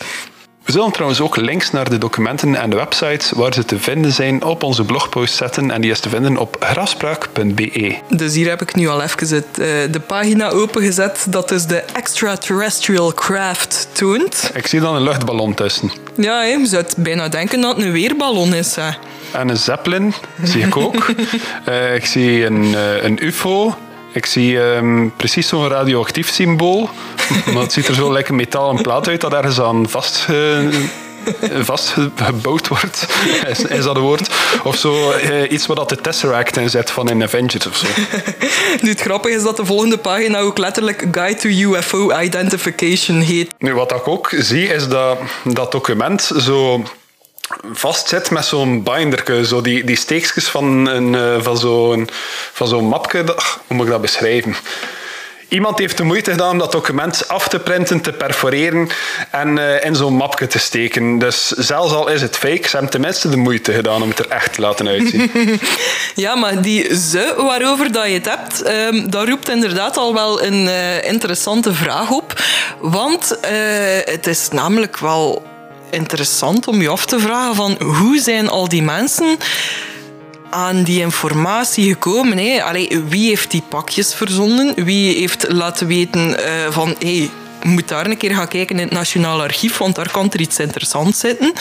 [0.68, 4.12] We zullen trouwens ook links naar de documenten en de websites waar ze te vinden
[4.12, 7.98] zijn op onze blogpost zetten en die is te vinden op grafspraak.be.
[8.10, 11.84] Dus hier heb ik nu al even het, uh, de pagina opengezet dat dus de
[11.94, 14.52] extraterrestrial craft toont.
[14.54, 15.92] Ik zie dan een luchtballon tussen.
[16.16, 18.76] Ja, je zou bijna denken dat het een weerballon is.
[18.76, 18.90] Hè.
[19.32, 21.08] En een zeppelin zie ik ook.
[21.70, 23.78] uh, ik zie een, uh, een ufo.
[24.18, 26.90] Ik zie um, precies zo'n radioactief symbool.
[27.54, 30.28] maar het ziet er zo lekker metalen plaat uit dat ergens aan vast...
[30.30, 30.68] Uh,
[31.72, 33.08] vastgebouwd wordt,
[33.48, 34.30] is, is, dat een woord?
[34.64, 37.88] Of zo uh, iets wat de Tesseract in zet van in Avengers of zo.
[38.82, 43.54] nu, het grappige is dat de volgende pagina ook letterlijk Guide to UFO Identification heet.
[43.58, 46.84] Nu, wat ik ook zie, is dat dat document zo
[47.72, 52.10] vastzit met zo'n binderke, zo die, die steekjes van, een, eh, van zo'n
[52.54, 53.24] van zo'n mapje.
[53.68, 54.56] Hoe moet ik dat beschrijven?
[55.50, 58.90] Iemand heeft de moeite gedaan om dat document af te printen, te perforeren
[59.32, 61.20] en uh, in zo'n mapje te steken.
[61.20, 64.30] Dus zelfs al is het fake, ze hebben tenminste de moeite gedaan om het er
[64.30, 65.32] echt te laten uitzien.
[66.16, 70.44] ja, maar die ze waarover dat je het hebt, um, dat roept inderdaad al wel
[70.44, 72.34] een uh, interessante vraag op.
[72.80, 73.38] Want
[74.06, 75.44] het is namelijk wel
[75.90, 79.38] interessant om je af te vragen van hoe zijn al die mensen
[80.50, 82.38] aan die informatie gekomen?
[82.38, 82.64] Hè?
[82.64, 84.84] Allee, wie heeft die pakjes verzonden?
[84.84, 86.96] Wie heeft laten weten uh, van...
[87.00, 87.30] Hey,
[87.64, 90.60] moet daar een keer gaan kijken in het Nationaal Archief, want daar kan er iets
[90.60, 91.54] interessants zitten.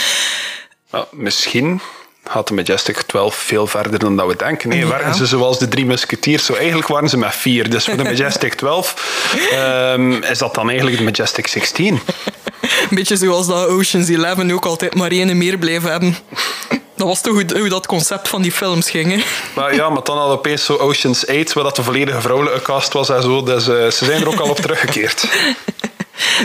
[1.11, 1.81] Misschien
[2.25, 4.69] gaat de Majestic 12 veel verder dan dat we denken.
[4.69, 4.87] Nee, ja.
[4.87, 6.45] waren ze zoals de drie musketiers?
[6.45, 7.71] Zo, eigenlijk waren ze met vier.
[7.71, 12.01] Dus voor de Majestic 12 um, is dat dan eigenlijk de Majestic 16.
[12.91, 16.17] Een beetje zoals dat Ocean's 11 ook altijd maar één meer bleef hebben.
[16.97, 19.13] Dat was toch hoe, hoe dat concept van die films ging.
[19.13, 19.23] Hè?
[19.55, 22.93] Maar ja, maar dan had opeens zo Ocean's 8, waar dat de volledige vrouwelijke cast
[22.93, 23.43] was en zo.
[23.43, 25.25] Dus uh, ze zijn er ook al op teruggekeerd.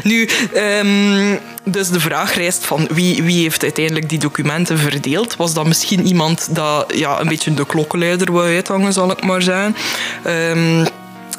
[0.03, 5.35] Nu, um, dus de vraag rijst van wie, wie heeft uiteindelijk die documenten verdeeld?
[5.35, 9.41] Was dat misschien iemand dat ja, een beetje de klokkenluider wou uithangen, zal ik maar
[9.41, 9.75] zeggen?
[10.27, 10.87] Um,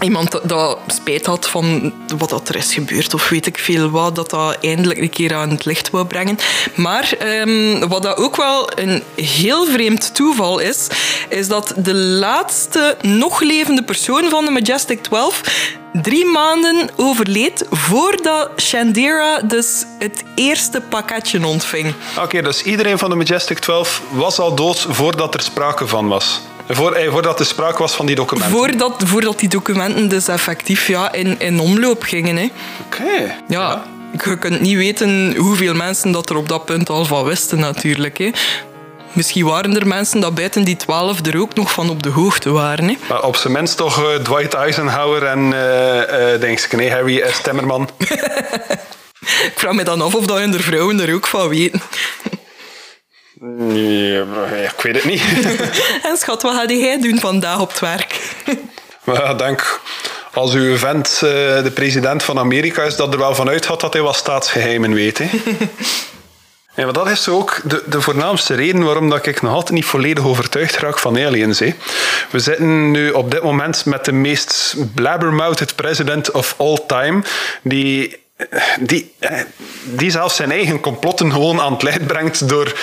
[0.02, 4.14] iemand dat spijt had van wat dat er is gebeurd of weet ik veel wat,
[4.14, 6.38] dat dat eindelijk een keer aan het licht wou brengen.
[6.74, 10.86] Maar um, wat dat ook wel een heel vreemd toeval is,
[11.28, 15.40] is dat de laatste nog levende persoon van de Majestic 12
[15.92, 21.94] drie maanden overleed voordat Shandera dus het eerste pakketje ontving.
[22.18, 26.40] Oké, dus iedereen van de Majestic 12 was al dood voordat er sprake van was?
[26.68, 28.52] Voor, eh, voordat er sprake was van die documenten?
[28.52, 32.38] Voordat, voordat die documenten dus effectief ja, in, in omloop gingen.
[32.38, 33.02] Oké.
[33.02, 33.24] Okay.
[33.24, 33.34] Ja.
[33.48, 33.82] ja.
[34.24, 38.18] Je kunt niet weten hoeveel mensen dat er op dat punt al van wisten natuurlijk.
[38.18, 38.30] Hè.
[39.12, 42.50] Misschien waren er mensen dat buiten die twaalf er ook nog van op de hoogte
[42.50, 42.88] waren.
[42.88, 42.96] Hè.
[43.08, 47.22] Maar op zijn minst toch uh, Dwight Eisenhower en uh, uh, denk ik, nee, Harry
[47.30, 47.40] S.
[47.42, 47.90] Timmerman.
[49.50, 51.82] ik vraag me dan af of dat hun vrouwen er ook van weten.
[53.44, 54.20] Nee,
[54.64, 55.22] ik weet het niet.
[56.08, 58.34] en schat, wat ga jij doen vandaag op het werk?
[59.30, 59.80] ik denk,
[60.32, 64.02] als uw vent de president van Amerika is, dat er wel vanuit gaat dat hij
[64.02, 65.18] wat staatsgeheimen weet.
[65.18, 65.28] Hè.
[66.74, 69.84] Ja, maar dat is ook de, de voornaamste reden waarom dat ik nog altijd niet
[69.84, 71.58] volledig overtuigd raak van aliens.
[71.58, 71.74] Hè.
[72.30, 77.22] We zitten nu op dit moment met de meest blabbermouthed president of all time,
[77.62, 78.22] die
[78.80, 79.14] die,
[79.84, 82.78] die zelfs zijn eigen complotten gewoon aan het licht brengt door,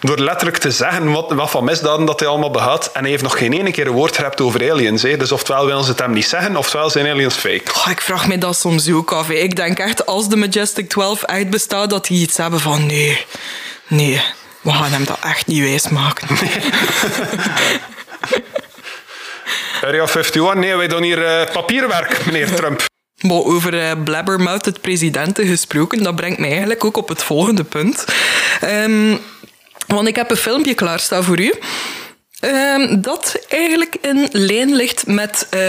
[0.00, 2.90] door letterlijk te zeggen wat, wat van misdaden dat hij allemaal behaat.
[2.92, 5.02] En hij heeft nog geen ene keer een woord gerept over aliens.
[5.02, 5.16] Hè.
[5.16, 7.62] Dus oftewel willen ze het hem niet zeggen, oftewel zijn aliens fake.
[7.76, 9.28] Oh, ik vraag me dat soms ook af.
[9.28, 9.34] Hè.
[9.34, 13.26] Ik denk echt, als de Majestic 12 echt bestaat, dat die iets hebben van nee,
[13.88, 14.22] nee,
[14.60, 16.28] we gaan hem dat echt niet wijsmaken.
[16.40, 16.50] Nee.
[19.82, 22.82] Area 51, nee, wij doen hier uh, papierwerk, meneer Trump.
[23.22, 28.04] Maar over uh, blabbermouth presidenten gesproken, dat brengt mij eigenlijk ook op het volgende punt.
[28.64, 29.18] Um,
[29.86, 31.52] want ik heb een filmpje klaarstaan voor u.
[32.44, 35.60] Um, dat eigenlijk in lijn ligt met uh,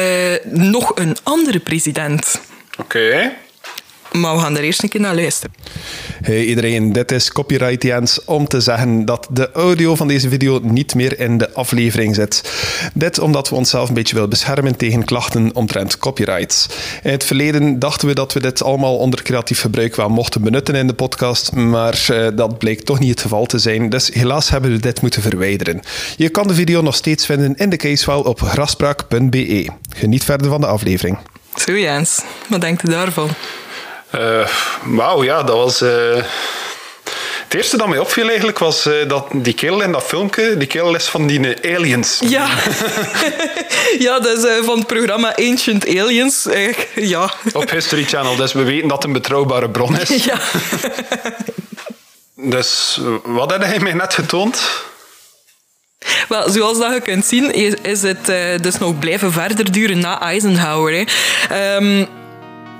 [0.44, 2.42] nog een andere president.
[2.80, 3.34] Oké.
[4.13, 5.56] Maar we gaan er eerst een keer naar luisteren.
[6.23, 10.60] Hey iedereen, dit is Copyright Jens om te zeggen dat de audio van deze video
[10.63, 12.52] niet meer in de aflevering zit.
[12.93, 16.67] Dit omdat we onszelf een beetje willen beschermen tegen klachten omtrent copyrights.
[17.04, 20.76] In het verleden dachten we dat we dit allemaal onder creatief gebruik wel mochten benutten
[20.76, 24.49] in de podcast, maar uh, dat bleek toch niet het geval te zijn, dus helaas
[24.49, 25.82] hebben we dit moeten verwijderen.
[26.17, 29.67] Je kan de video nog steeds vinden in de casefile op graspraak.be.
[29.95, 31.17] Geniet verder van de aflevering.
[31.56, 33.30] Zo Jens, wat denkt u daarvan?
[34.15, 34.47] Uh,
[34.84, 35.82] Wauw, ja, dat was...
[35.82, 36.23] Uh...
[37.43, 40.67] Het eerste dat mij opviel eigenlijk was uh, dat die kerel in dat filmpje, die
[40.67, 42.19] kerel is van die aliens.
[42.26, 42.49] Ja,
[44.06, 46.47] ja dat is van het programma Ancient Aliens.
[46.95, 47.34] ja.
[47.54, 50.23] Op History Channel, dus we weten dat het een betrouwbare bron is.
[50.23, 50.39] Ja.
[52.56, 54.62] dus wat had hij mij net getoond?
[56.28, 60.21] Wel, zoals dat je kunt zien, is het uh, dus nog blijven verder duren na
[60.21, 61.06] Eisenhower.
[61.49, 61.76] Hè.
[61.76, 62.08] Um,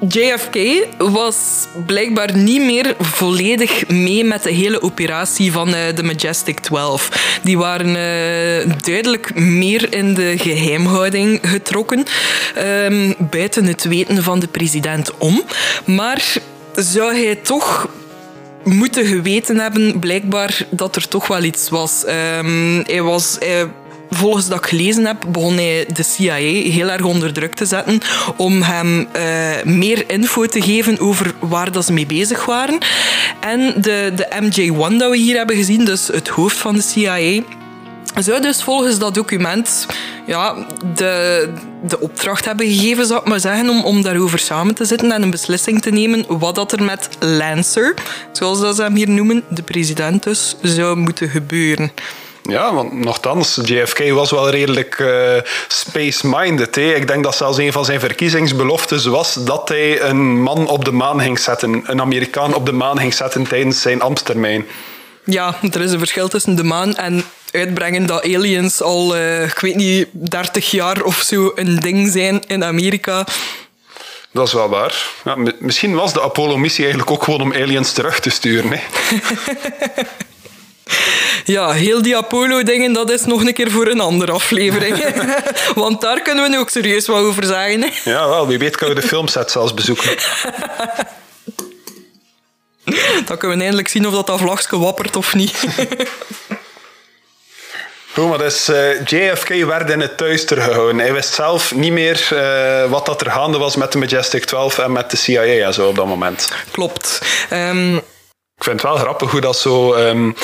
[0.08, 6.60] JFK was blijkbaar niet meer volledig mee met de hele operatie van uh, de Majestic
[6.60, 7.40] 12.
[7.44, 12.06] Die waren uh, duidelijk meer in de geheimhouding getrokken,
[12.58, 15.44] um, buiten het weten van de president om.
[15.86, 16.34] Maar
[16.76, 17.90] zou hij toch
[18.64, 22.04] moeten geweten hebben, blijkbaar, dat er toch wel iets was.
[22.38, 23.36] Um, hij was...
[23.40, 23.68] Hij,
[24.16, 26.34] volgens dat ik gelezen heb, begon hij de CIA
[26.72, 28.00] heel erg onder druk te zetten
[28.38, 32.78] om hem uh, meer info te geven over waar dat ze mee bezig waren.
[33.40, 37.42] En de, de MJ1 dat we hier hebben gezien, dus het hoofd van de CIA,
[38.16, 39.86] zou dus volgens dat document
[40.28, 40.56] ja,
[40.96, 41.50] de,
[41.84, 45.22] de opdracht hebben gegeven, zou ik maar zeggen, om, om daarover samen te zitten en
[45.22, 47.94] een beslissing te nemen wat dat er met Lancer,
[48.32, 51.92] zoals dat ze hem hier noemen, de president dus, zou moeten gebeuren.
[52.50, 56.78] Ja, want nogthans, JFK was wel redelijk uh, space-minded.
[56.78, 60.92] Ik denk dat zelfs een van zijn verkiezingsbeloftes was dat hij een man op de
[60.92, 64.66] maan ging zetten, een Amerikaan op de maan ging zetten tijdens zijn ambtstermijn.
[65.26, 69.60] Ja, er is een verschil tussen de maan en uitbrengen dat aliens al, uh, ik
[69.60, 73.26] weet niet, 30 jaar of zo een ding zijn in Amerika.
[74.32, 75.06] Dat is wel waar.
[75.24, 78.72] Ja, misschien was de Apollo-missie eigenlijk ook gewoon om aliens terug te sturen.
[78.72, 78.80] Hè?
[81.46, 85.04] Ja, heel die Apollo-dingen, dat is nog een keer voor een andere aflevering.
[85.76, 87.82] Want daar kunnen we nu ook serieus wat over zeggen.
[87.82, 88.12] Hè?
[88.12, 90.16] Ja, wel, wie weet kunnen we de filmset zelfs bezoeken.
[93.26, 95.54] Dan kunnen we eindelijk zien of dat, dat vlagje wappert of niet.
[98.14, 101.00] Goed, maar dus uh, eh, JFK werd in het duister gehouden.
[101.00, 104.78] Hij wist zelf niet meer uh, wat dat er gaande was met de Majestic 12
[104.78, 106.48] en met de CIA en zo op dat moment.
[106.72, 107.22] Klopt.
[107.52, 108.02] Um...
[108.58, 109.94] Ik vind het wel grappig hoe dat zo...
[109.94, 110.36] Um,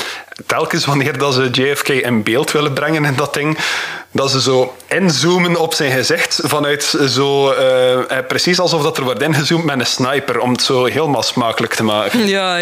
[0.45, 3.58] telkens wanneer dat ze JFK in beeld willen brengen in dat ding,
[4.12, 9.22] dat ze zo inzoomen op zijn gezicht vanuit zo uh, precies alsof dat er wordt
[9.22, 12.28] ingezoomd met een sniper om het zo helemaal smakelijk te maken.
[12.28, 12.60] Ja,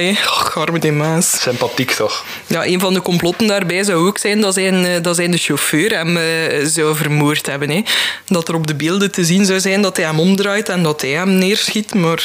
[0.54, 1.42] arme die mens.
[1.42, 2.26] Sympathiek toch?
[2.48, 5.38] Ja, een van de complotten daarbij zou ook zijn dat zijn, eh, dat zijn de
[5.38, 6.24] chauffeur hem uh,
[6.66, 7.86] zou vermoord hebben.
[8.26, 11.02] Dat er op de beelden te zien zou zijn dat hij hem omdraait en dat
[11.02, 11.94] hij hem neerschiet.
[11.94, 12.24] Maar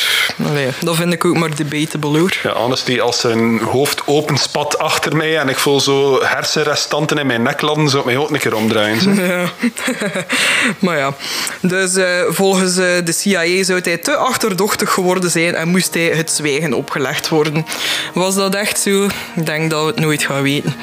[0.49, 2.37] allee, dat vind ik ook maar debatable hoor.
[2.43, 7.43] Ja, honestly, als zijn hoofd openspat achter mij en ik voel zo hersenrestanten in mijn
[7.43, 9.12] nek landen, zou ik mij ook een keer omdraaien.
[9.17, 9.51] Ja.
[10.85, 11.15] maar ja,
[11.61, 16.07] dus uh, volgens uh, de CIA zou hij te achterdochtig geworden zijn en moest hij
[16.07, 17.67] het zwijgen opgelegd worden.
[18.15, 19.05] Was dat echt zo?
[19.35, 20.75] Ik denk dat we het nooit gaan weten.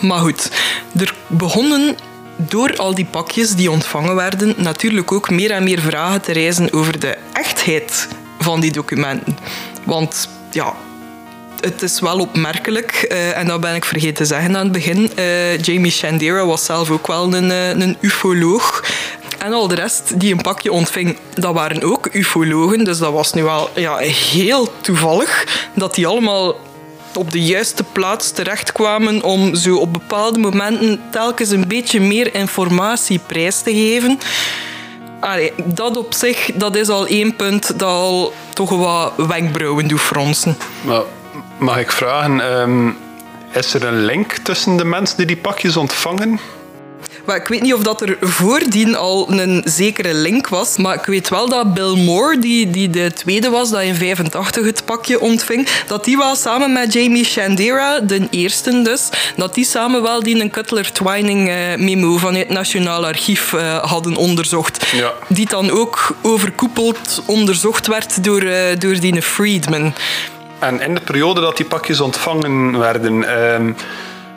[0.00, 0.50] Maar goed,
[0.98, 1.96] er begonnen
[2.36, 6.72] door al die pakjes die ontvangen werden natuurlijk ook meer en meer vragen te reizen
[6.72, 9.38] over de echtheid van die documenten.
[9.84, 10.74] Want ja,
[11.60, 15.10] het is wel opmerkelijk, uh, en dat ben ik vergeten te zeggen aan het begin.
[15.18, 18.84] Uh, Jamie Shandera was zelf ook wel een, uh, een ufoloog.
[19.38, 22.84] En al de rest die een pakje ontving, dat waren ook ufologen.
[22.84, 26.56] Dus dat was nu wel ja, heel toevallig dat die allemaal
[27.14, 33.20] op de juiste plaats terechtkwamen om zo op bepaalde momenten telkens een beetje meer informatie
[33.26, 34.18] prijs te geven.
[35.64, 40.56] Dat op zich dat is al één punt dat al toch wat wenkbrauwen doet fronsen.
[40.80, 41.02] Maar
[41.58, 42.90] Mag ik vragen, ehm,
[43.52, 46.40] is er een link tussen de mensen die die pakjes ontvangen?
[47.24, 50.76] Maar ik weet niet of dat er voordien al een zekere link was.
[50.76, 54.64] Maar ik weet wel dat Bill Moore, die, die de tweede was, dat in 85
[54.64, 59.64] het pakje ontving, dat die wel samen met Jamie Shandera, de eerste dus, dat die
[59.64, 64.86] samen wel die een Cutler-Twining uh, memo van het Nationaal Archief uh, hadden onderzocht.
[64.92, 65.12] Ja.
[65.28, 69.94] Die dan ook overkoepeld onderzocht werd door, uh, door die Friedman.
[70.66, 73.72] En in de periode dat die pakjes ontvangen werden, ehm,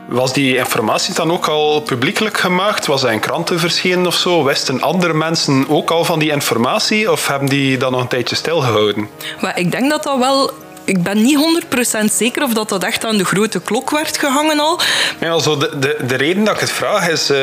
[0.07, 2.85] was die informatie dan ook al publiekelijk gemaakt?
[2.85, 4.43] Was hij in kranten verschenen of zo?
[4.43, 8.35] Wisten andere mensen ook al van die informatie of hebben die dan nog een tijdje
[8.35, 9.09] stilgehouden?
[9.41, 10.51] Maar ik denk dat dat wel
[10.87, 11.63] ik ben niet
[12.01, 14.79] 100% zeker of dat, dat echt aan de grote klok werd gehangen al.
[15.19, 17.31] Ja, also de, de, de reden dat ik het vraag is...
[17.31, 17.37] Uh,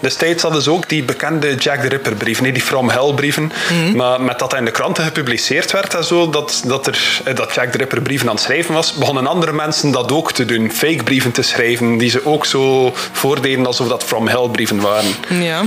[0.00, 3.52] destijds hadden ze ook die bekende Jack the Ripper brieven, die From Hell brieven.
[3.70, 3.96] Mhm.
[3.96, 7.34] Maar met dat hij in de kranten gepubliceerd werd en zo, dat, dat, er, eh,
[7.34, 10.44] dat Jack the Ripper brieven aan het schrijven was, begonnen andere mensen dat ook te
[10.44, 10.70] doen.
[10.70, 15.14] Fake brieven te schrijven, die ze ook zo voordeden alsof dat From Hell brieven waren.
[15.28, 15.62] Ja.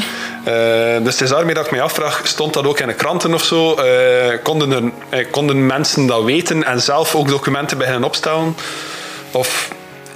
[0.48, 3.34] Uh, dus het is daarmee dat ik mij afvraag, stond dat ook in de kranten
[3.34, 3.76] of zo?
[3.80, 3.84] Uh,
[4.44, 8.56] konden, er, konden mensen dat weten en zelf ook documenten beginnen opstellen?
[9.32, 9.70] Of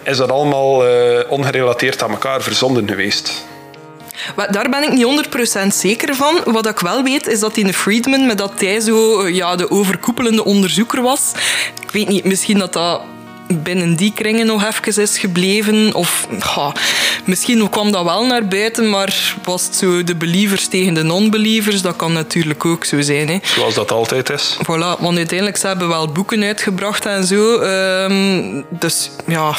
[0.04, 0.84] is dat allemaal
[1.28, 3.46] ongerelateerd aan elkaar verzonden geweest?
[4.50, 5.28] Daar ben ik niet
[5.64, 6.42] 100% zeker van.
[6.46, 10.44] Wat ik wel weet, is dat in Friedman, met dat hij zo ja, de overkoepelende
[10.44, 11.32] onderzoeker was.
[11.82, 13.02] Ik weet niet, misschien dat dat
[13.54, 15.94] binnen die kringen nog even is gebleven.
[15.94, 16.74] Of ja,
[17.26, 21.82] misschien kwam dat wel naar buiten, maar was het zo de believers tegen de non-believers?
[21.82, 23.28] Dat kan natuurlijk ook zo zijn.
[23.28, 23.40] Hè.
[23.44, 24.58] Zoals dat altijd is.
[24.58, 27.62] Voilà, want uiteindelijk ze hebben wel boeken uitgebracht en zo.
[27.62, 29.56] Um, dus ja,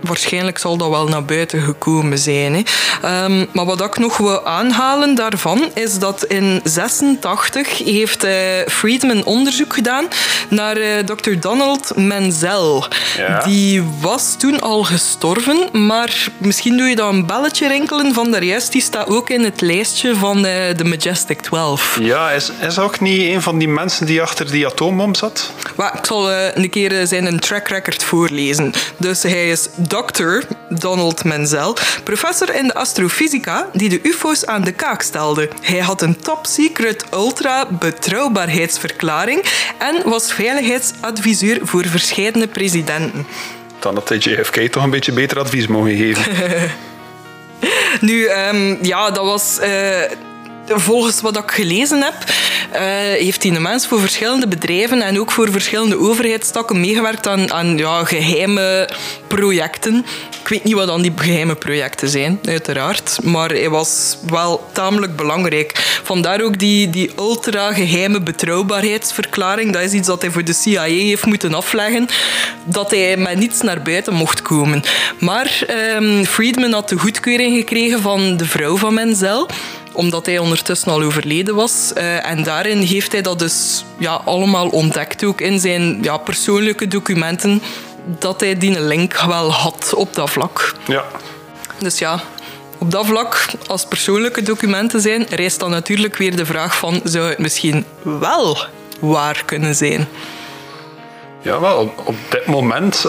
[0.00, 2.54] waarschijnlijk zal dat wel naar buiten gekomen zijn.
[2.54, 3.24] Hè.
[3.24, 8.32] Um, maar wat ik nog wil aanhalen daarvan is dat in 86 heeft uh,
[8.68, 10.08] Friedman onderzoek gedaan
[10.48, 11.30] naar uh, eh, Dr.
[11.40, 12.84] Donald Menzel.
[13.16, 13.42] Ja.
[13.42, 18.44] Die was toen al gestorven, maar misschien doe je dan een belletje rinkelen van daar
[18.44, 18.72] juist.
[18.72, 20.44] Die staat ook in het lijstje van uh,
[20.76, 21.98] de Majestic 12.
[22.00, 25.52] Ja, is, is ook niet een van die mensen die achter die atoombom zat?
[25.76, 28.72] Maar ik zal een keer zijn track record voorlezen.
[28.96, 30.42] Dus hij is Dr.
[30.68, 35.48] Donald Menzel, professor in de astrofysica die de UFO's aan de kaak stelde.
[35.60, 39.44] Hij had een top secret ultra betrouwbaarheidsverklaring
[39.78, 43.26] en was veiligheidsadviseur voor verschillende presidenten.
[43.78, 46.32] Dan had de JFK toch een beetje beter advies mogen geven.
[48.08, 49.58] nu, um, ja, dat was.
[49.62, 50.00] Uh,
[50.78, 52.14] volgens wat ik gelezen heb,
[52.72, 52.80] uh,
[53.18, 58.04] heeft die mens voor verschillende bedrijven en ook voor verschillende overheidstakken meegewerkt aan, aan ja,
[58.04, 58.88] geheime
[59.26, 60.06] projecten.
[60.42, 63.18] Ik weet niet wat dan die geheime projecten zijn, uiteraard.
[63.22, 66.00] Maar hij was wel tamelijk belangrijk.
[66.02, 69.72] Vandaar ook die, die ultra-geheime betrouwbaarheidsverklaring.
[69.72, 72.08] Dat is iets dat hij voor de CIA heeft moeten afleggen.
[72.64, 74.82] Dat hij met niets naar buiten mocht komen.
[75.18, 75.60] Maar
[75.96, 79.48] um, Friedman had de goedkeuring gekregen van de vrouw van Menzel
[79.92, 81.92] omdat hij ondertussen al overleden was.
[81.96, 86.88] Uh, en daarin heeft hij dat dus ja, allemaal ontdekt, ook in zijn ja, persoonlijke
[86.88, 87.62] documenten,
[88.18, 90.74] dat hij die link wel had op dat vlak.
[90.86, 91.04] Ja.
[91.78, 92.20] Dus ja,
[92.78, 97.28] op dat vlak, als persoonlijke documenten zijn, rijst dan natuurlijk weer de vraag van, zou
[97.28, 98.58] het misschien wel
[99.00, 100.08] waar kunnen zijn?
[101.42, 103.04] Ja, wel, op dit moment,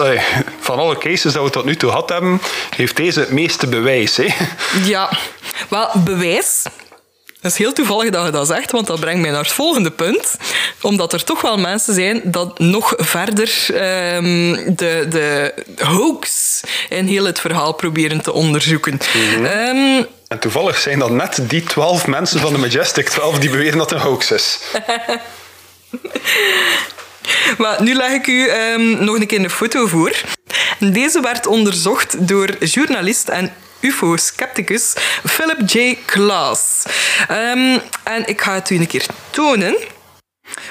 [0.60, 2.40] van alle cases dat we tot nu toe gehad hebben,
[2.76, 4.16] heeft deze het meeste bewijs.
[4.16, 4.26] Hè?
[4.84, 5.10] Ja,
[5.68, 6.62] wel, bewijs.
[7.40, 9.90] Het is heel toevallig dat je dat zegt, want dat brengt mij naar het volgende
[9.90, 10.36] punt.
[10.80, 13.66] Omdat er toch wel mensen zijn dat nog verder
[14.14, 19.00] um, de, de hoax in heel het verhaal proberen te onderzoeken.
[19.14, 19.44] Mhm.
[19.44, 23.78] Ehm, en toevallig zijn dat net die twaalf mensen van de Majestic 12 die beweren
[23.78, 24.58] dat het een hoax is.
[27.58, 30.20] Maar nu leg ik u um, nog een keer een foto voor.
[30.78, 34.92] Deze werd onderzocht door journalist en UFO-scepticus
[35.24, 35.98] Philip J.
[36.04, 36.82] Klaas.
[37.30, 39.76] Um, en ik ga het u een keer tonen.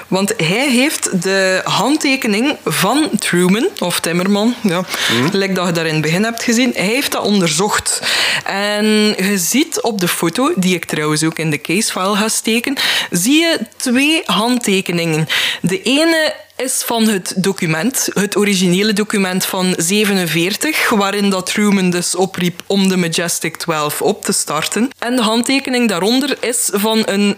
[0.08, 5.28] Want hij heeft de handtekening van Truman, of Timmerman, ja, mm.
[5.32, 8.02] lijkt dat je daar in het begin hebt gezien, hij heeft dat onderzocht.
[8.44, 12.76] En je ziet op de foto, die ik trouwens ook in de casefile ga steken,
[13.10, 15.28] zie je twee handtekeningen.
[15.60, 22.14] De ene is van het document, het originele document van 47, waarin dat Truman dus
[22.14, 24.90] opriep om de Majestic 12 op te starten.
[24.98, 27.36] En de handtekening daaronder is van een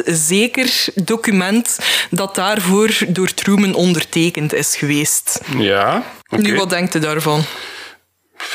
[0.00, 1.78] 100% zeker document
[2.10, 5.40] dat daarvoor door Truman ondertekend is geweest.
[5.58, 6.02] Ja.
[6.28, 7.44] Nu, wat denkt u daarvan?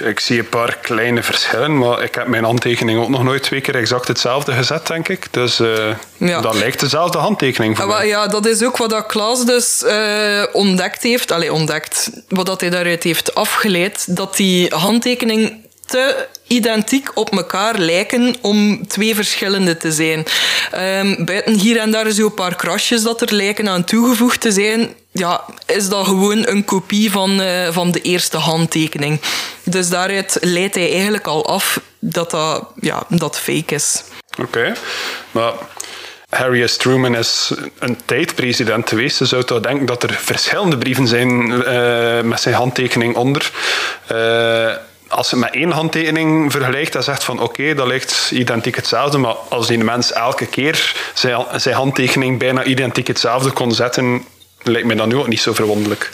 [0.02, 3.62] Ik zie een paar kleine verschillen, maar ik heb mijn handtekening ook nog nooit twee
[3.62, 5.28] keer exact hetzelfde gezet, denk ik.
[5.34, 8.08] Dus uh, dat lijkt dezelfde handtekening voor ah, mij.
[8.08, 11.32] Ja, dat is ook wat dat Klaas dus uh, ontdekt heeft.
[11.32, 12.10] Allee, ontdekt.
[12.28, 14.16] Wat dat hij daaruit heeft afgeleid.
[14.16, 20.26] Dat die handtekening te identiek op elkaar lijken om twee verschillende te zijn.
[20.76, 24.52] Um, buiten hier en daar zo een paar krasjes dat er lijken aan toegevoegd te
[24.52, 29.22] zijn, ja, is dat gewoon een kopie van, uh, van de eerste handtekening.
[29.64, 34.04] Dus daaruit leidt hij eigenlijk al af dat dat, ja, dat fake is.
[34.42, 34.74] Oké,
[35.32, 35.54] maar
[36.30, 36.78] Harry S.
[36.78, 39.20] Truman is een tijd president geweest.
[39.20, 43.52] Je zou denken dat er verschillende brieven zijn uh, met zijn handtekening onder.
[44.12, 44.72] Uh,
[45.18, 49.36] als je met één handtekening vergelijkt en zegt van oké, dat lijkt identiek hetzelfde, maar
[49.50, 54.26] als die mens elke keer zijn, zijn handtekening bijna identiek hetzelfde kon zetten,
[54.64, 56.12] lijkt mij dat nu ook niet zo verwonderlijk.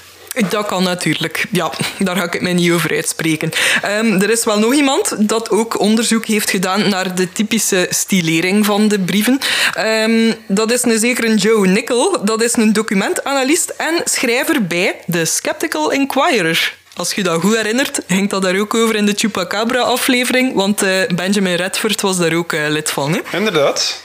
[0.50, 1.46] Dat kan natuurlijk.
[1.52, 3.52] Ja, daar ga ik mij niet over uitspreken.
[4.00, 8.66] Um, er is wel nog iemand dat ook onderzoek heeft gedaan naar de typische stilering
[8.66, 9.40] van de brieven.
[9.78, 12.26] Um, dat is een zeker een Joe Nickel.
[12.26, 16.82] Dat is een documentanalist en schrijver bij The Skeptical Inquirer.
[16.96, 21.08] Als je dat goed herinnert, ging dat daar ook over in de Chupacabra-aflevering, want eh,
[21.16, 23.14] Benjamin Redford was daar ook eh, lid van.
[23.14, 23.38] Hè?
[23.38, 24.02] Inderdaad.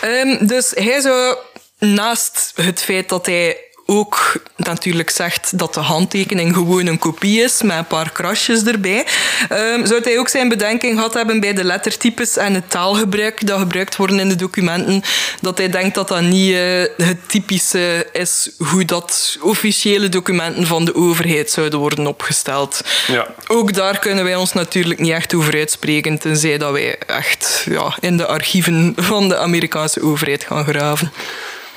[0.00, 1.36] Ehm, dus hij zou
[1.78, 7.62] naast het feit dat hij ook natuurlijk zegt dat de handtekening gewoon een kopie is,
[7.62, 9.06] met een paar krasjes erbij.
[9.52, 13.58] Um, zou hij ook zijn bedenking gehad hebben bij de lettertypes en het taalgebruik dat
[13.58, 15.02] gebruikt worden in de documenten,
[15.40, 20.84] dat hij denkt dat dat niet uh, het typische is hoe dat officiële documenten van
[20.84, 22.80] de overheid zouden worden opgesteld.
[23.06, 23.26] Ja.
[23.46, 27.96] Ook daar kunnen wij ons natuurlijk niet echt over uitspreken, tenzij dat wij echt ja,
[28.00, 31.12] in de archieven van de Amerikaanse overheid gaan graven.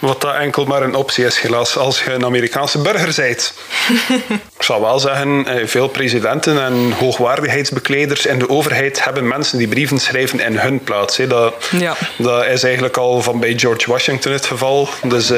[0.03, 3.53] Wat dat enkel maar een optie is, helaas, als je een Amerikaanse burger bent.
[4.63, 9.67] Ik zal wel zeggen, eh, veel presidenten en hoogwaardigheidsbekleders in de overheid hebben mensen die
[9.67, 11.17] brieven schrijven in hun plaats.
[11.27, 11.95] Dat, ja.
[12.17, 14.89] dat is eigenlijk al van bij George Washington het geval.
[15.01, 15.37] Dus, uh,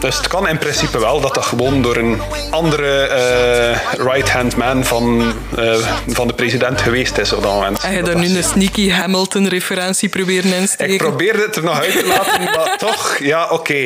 [0.00, 2.20] dus het kan in principe wel dat dat gewoon door een
[2.50, 5.74] andere uh, right-hand man van, uh,
[6.06, 7.80] van de president geweest is op dat moment.
[7.82, 10.94] En je daar nu een sneaky Hamilton-referentie proberen insteken?
[10.94, 13.54] Ik probeerde het er nog uit te laten, maar toch, ja, oké.
[13.54, 13.84] Okay.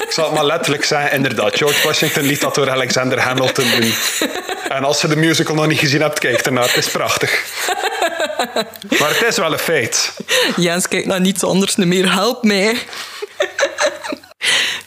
[0.00, 1.56] Ik zal het maar letterlijk zeggen, inderdaad.
[1.56, 3.94] George Washington liet dat door Alexander Hamilton doen.
[4.68, 6.66] En als je de musical nog niet gezien hebt, kijk ernaar.
[6.66, 7.44] Het is prachtig.
[8.98, 10.12] Maar het is wel een feit.
[10.56, 12.12] Jens kijkt naar niets anders meer.
[12.12, 12.78] Help mij.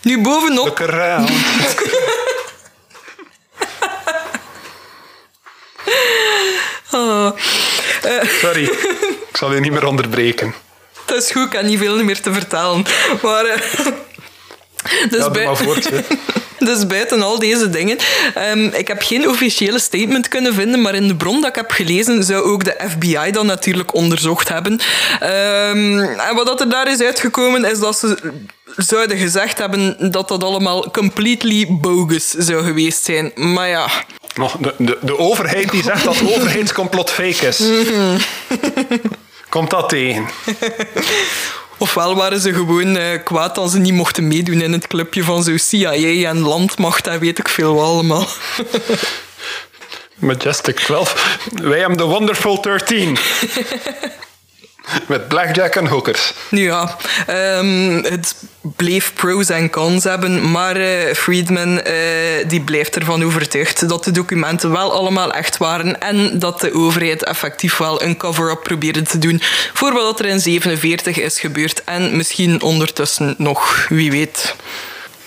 [0.02, 0.66] Nu bovenop...
[0.66, 1.30] Look around.
[6.92, 7.32] Oh.
[8.06, 8.24] Uh.
[8.42, 8.64] Sorry,
[9.30, 10.54] ik zal je niet meer onderbreken.
[11.06, 12.86] Dat is goed, ik heb niet veel meer te vertellen.
[13.22, 13.46] Maar...
[13.46, 13.88] Uh,
[15.10, 15.90] dus ja, voort,
[16.60, 17.98] dus buiten al deze dingen.
[18.52, 21.72] Um, ik heb geen officiële statement kunnen vinden, maar in de bron dat ik heb
[21.72, 24.72] gelezen zou ook de FBI dat natuurlijk onderzocht hebben.
[25.24, 28.18] Um, en wat er daar is uitgekomen is dat ze
[28.76, 33.32] zouden gezegd hebben dat dat allemaal completely bogus zou geweest zijn.
[33.36, 33.88] Maar ja...
[34.60, 37.62] De, de, de overheid die zegt dat overheidscomplot fake is.
[39.50, 40.26] Komt dat tegen?
[41.78, 45.44] Ofwel waren ze gewoon uh, kwaad als ze niet mochten meedoen in het clubje van
[45.44, 48.28] zo CIA en landmacht en weet ik veel wat allemaal.
[50.16, 51.40] Majestic 12.
[51.54, 53.18] Wij hebben de Wonderful 13.
[55.08, 56.34] Met blackjack en hookers.
[56.50, 56.98] Ja,
[57.58, 61.84] um, het bleef pros en cons hebben, maar uh, Friedman uh,
[62.48, 67.24] die blijft ervan overtuigd dat de documenten wel allemaal echt waren en dat de overheid
[67.24, 69.42] effectief wel een cover-up probeerde te doen
[69.74, 74.56] voor wat er in 47 is gebeurd en misschien ondertussen nog, wie weet.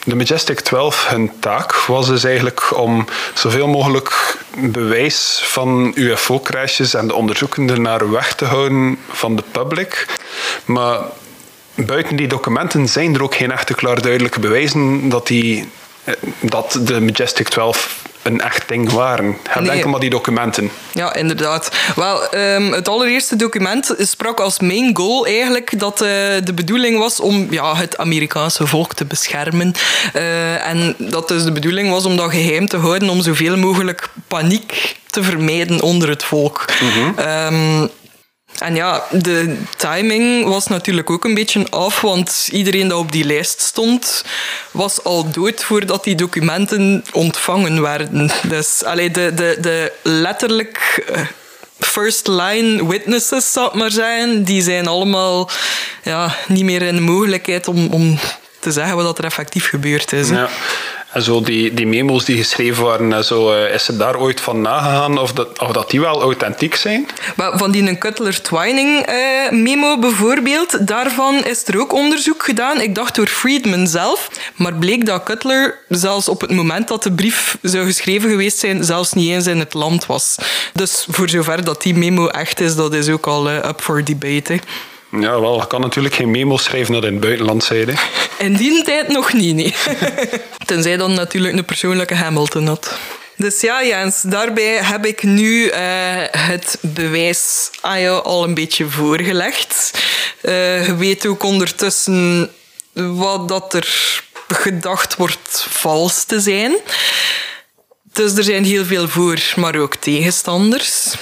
[0.08, 3.04] De Majestic 12, hun taak was dus eigenlijk om
[3.34, 10.06] zoveel mogelijk bewijs van UFO-crashes en de onderzoeken naar weg te houden van de public.
[10.64, 11.00] Maar
[11.74, 15.68] buiten die documenten zijn er ook geen echte klaar duidelijke bewijzen dat, die,
[16.40, 19.36] dat de Majestic 12 een echt ding waren.
[19.48, 19.70] Heb nee.
[19.70, 20.70] enkel maar die documenten.
[20.92, 21.70] Ja, inderdaad.
[21.96, 26.08] Wel, um, het allereerste document sprak als main goal eigenlijk dat uh,
[26.44, 29.74] de bedoeling was om ja, het Amerikaanse volk te beschermen.
[30.14, 34.08] Uh, en dat dus de bedoeling was om dat geheim te houden, om zoveel mogelijk
[34.28, 36.64] paniek te vermijden onder het volk.
[36.80, 37.18] Mm -hmm.
[37.18, 37.90] um,
[38.58, 43.24] en ja, de timing was natuurlijk ook een beetje af, want iedereen dat op die
[43.24, 44.24] lijst stond,
[44.70, 48.30] was al dood voordat die documenten ontvangen werden.
[48.42, 51.20] Dus allee, de, de, de letterlijk eh,
[51.78, 55.50] first line witnesses, zou ik maar zijn, die zijn allemaal
[56.02, 58.18] ja, niet meer in de mogelijkheid om, om
[58.58, 60.28] te zeggen wat er effectief gebeurd is.
[60.28, 60.48] Ja.
[61.16, 65.18] En zo die, die memo's die geschreven waren, uh, is er daar ooit van nagegaan
[65.18, 67.08] of dat, of dat die wel authentiek zijn?
[67.36, 72.80] Maar van die Cutler Twining uh, memo bijvoorbeeld, daarvan is er ook onderzoek gedaan.
[72.80, 77.12] Ik dacht door Friedman zelf, maar bleek dat Cutler zelfs op het moment dat de
[77.12, 80.36] brief zou geschreven geweest zijn, zelfs niet eens in het land was.
[80.72, 84.04] Dus voor zover dat die memo echt is, dat is ook al uh, up for
[84.04, 84.60] debate.
[85.10, 87.70] Ja, wel, ik kan natuurlijk geen memo schrijven dat in het buitenland.
[88.38, 89.74] In die tijd nog niet, nee.
[90.66, 92.98] Tenzij dan natuurlijk een persoonlijke Hamilton had.
[93.36, 95.72] Dus ja, Jens, daarbij heb ik nu uh,
[96.30, 99.90] het bewijs aan jou al een beetje voorgelegd.
[100.42, 102.50] Uh, je weet ook ondertussen
[102.92, 106.76] wat dat er gedacht wordt vals te zijn.
[108.16, 111.14] Dus er zijn heel veel voor, maar ook tegenstanders.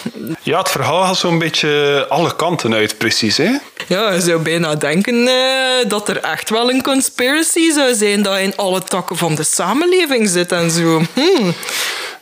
[0.43, 3.37] Ja, het verhaal gaat zo'n beetje alle kanten uit, precies.
[3.37, 3.51] Hè?
[3.87, 8.39] Ja, je zou bijna denken uh, dat er echt wel een conspiracy zou zijn dat
[8.39, 11.03] in alle takken van de samenleving zit en zo.
[11.15, 11.55] Hmm.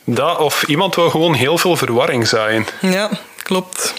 [0.05, 2.67] Dat, of iemand wil gewoon heel veel verwarring zijn.
[2.81, 3.09] Ja,
[3.43, 3.93] klopt.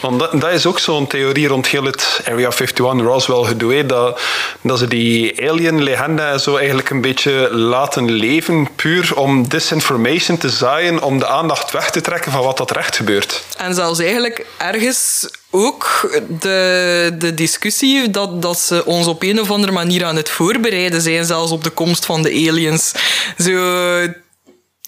[0.00, 3.86] Want dat, dat is ook zo'n theorie rond heel het Area 51 Roswell gedoe.
[3.86, 4.20] Dat,
[4.60, 11.02] dat ze die alien-legende zo eigenlijk een beetje laten leven, puur om disinformation te zaaien,
[11.02, 13.42] om de aandacht weg te trekken van wat dat recht gebeurt.
[13.56, 19.50] En zelfs eigenlijk ergens ook de, de discussie dat, dat ze ons op een of
[19.50, 22.92] andere manier aan het voorbereiden zijn, zelfs op de komst van de aliens.
[23.38, 23.50] Zo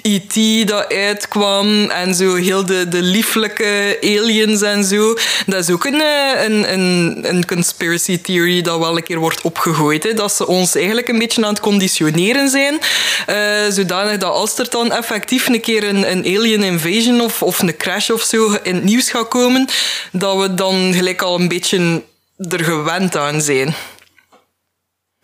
[0.07, 0.69] E.T.
[0.69, 5.15] dat uitkwam en zo heel de, de lieflijke aliens en zo.
[5.47, 9.41] Dat is ook een, eh, een, een, een conspiracy theory dat wel een keer wordt
[9.41, 10.03] opgegooid.
[10.03, 10.15] Hè.
[10.15, 12.79] Dat ze ons eigenlijk een beetje aan het conditioneren zijn.
[13.27, 17.61] eh, zodanig dat als er dan effectief een keer een, een alien invasion of, of
[17.61, 19.69] een crash of zo in het nieuws gaat komen,
[20.13, 22.03] dat we dan gelijk al een beetje
[22.49, 23.75] er gewend aan zijn.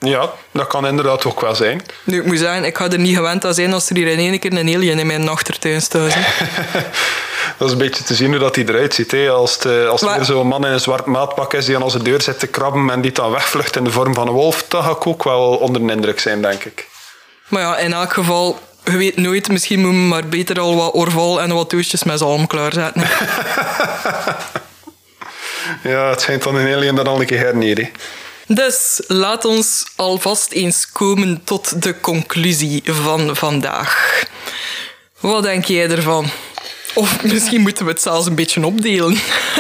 [0.07, 1.83] Ja, dat kan inderdaad ook wel zijn.
[2.05, 4.19] Nu, ik moet zeggen, ik ga er niet gewend aan zijn als er hier in
[4.19, 6.15] één keer een alien in mijn achtertuin staat.
[7.59, 9.11] Dat is een beetje te zien hoe dat hij eruit ziet.
[9.11, 9.31] Hè.
[9.31, 11.77] Als het, eh, als er Maar- weer zo'n man in een zwart maatpak is die
[11.77, 14.33] aan onze deur zit te krabben en die dan wegvlucht in de vorm van een
[14.33, 16.89] wolf, dan ga ik ook wel onder de indruk zijn, denk ik.
[17.49, 20.95] Maar ja, in elk geval, je weet nooit, misschien moet je maar beter al wat
[20.95, 23.03] orval en wat doosjes met zalm klaarzetten.
[25.83, 27.55] Ja, het schijnt dan een alien dat al een keer.
[28.55, 34.23] Dus laat ons alvast eens komen tot de conclusie van vandaag.
[35.21, 36.31] Wat denk jij ervan?
[36.95, 39.19] Of misschien moeten we het zelfs een beetje opdelen.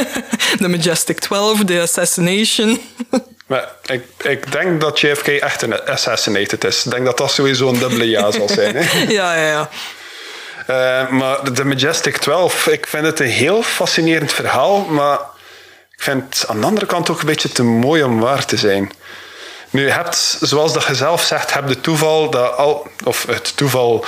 [0.60, 2.80] De Majestic 12, de Assassination.
[3.46, 6.84] Maar ik, ik denk dat JFK echt een assassinated is.
[6.84, 8.76] Ik denk dat dat sowieso een dubbele ja zal zijn.
[8.76, 9.04] Hè.
[9.12, 9.68] Ja, ja, ja.
[10.66, 15.18] Eh, maar de Majestic 12, ik vind het een heel fascinerend verhaal, maar
[16.00, 18.56] ik vind het aan de andere kant ook een beetje te mooi om waar te
[18.56, 18.90] zijn.
[19.70, 24.04] Nu, hebt, zoals dat je zelf zegt, heb de toeval dat al, of het toeval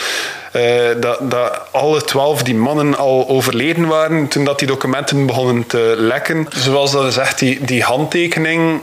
[0.52, 0.62] eh,
[1.00, 5.94] dat, dat alle twaalf die mannen al overleden waren toen dat die documenten begonnen te
[5.98, 6.46] lekken.
[6.54, 8.80] Zoals dat je zegt, die, die handtekening,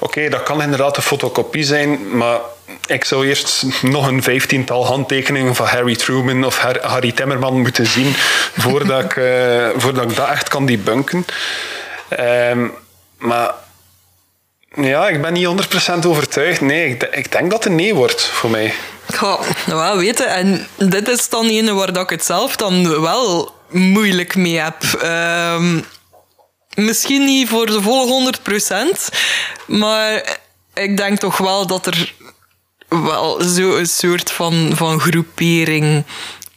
[0.00, 2.38] oké, dat kan inderdaad een fotocopie zijn, maar
[2.86, 7.86] ik zou eerst nog een vijftiental handtekeningen van Harry Truman of Har- Harry Timmerman moeten
[7.86, 8.12] zien
[8.58, 11.24] voordat ik, eh, voordat ik dat echt kan debunken.
[12.08, 12.68] Ehm,
[13.18, 13.54] maar
[14.74, 16.60] ja, ik ben niet 100% overtuigd.
[16.60, 18.74] Nee, ik, ik denk dat het een nee wordt voor mij.
[19.20, 20.28] Ja, wel weten.
[20.28, 24.82] En dit is dan ene waar dat ik het zelf dan wel moeilijk mee heb.
[25.00, 25.80] Ehm,
[26.74, 29.08] misschien niet voor de volle 100%,
[29.66, 30.38] maar
[30.74, 32.14] ik denk toch wel dat er
[32.88, 36.04] wel zo'n soort van, van groepering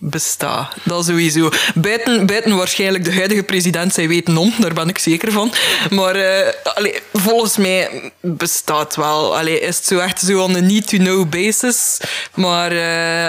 [0.03, 0.73] bestaat.
[0.83, 1.49] Dat sowieso.
[1.75, 5.53] Buiten, buiten waarschijnlijk de huidige president, zij weten om, daar ben ik zeker van.
[5.89, 6.15] Maar
[6.63, 9.37] allee, volgens mij bestaat wel.
[9.37, 11.97] Allee, is het zo echt zo on a need-to-know basis.
[12.33, 12.71] Maar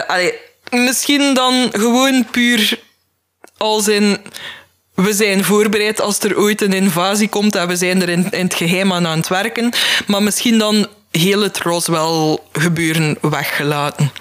[0.07, 0.35] allee,
[0.71, 2.79] misschien dan gewoon puur
[3.57, 4.19] als in...
[4.95, 8.45] We zijn voorbereid als er ooit een invasie komt en we zijn er in, in
[8.45, 9.73] het geheim aan aan het werken.
[10.07, 14.13] Maar misschien dan heel het Roswell gebeuren weggelaten.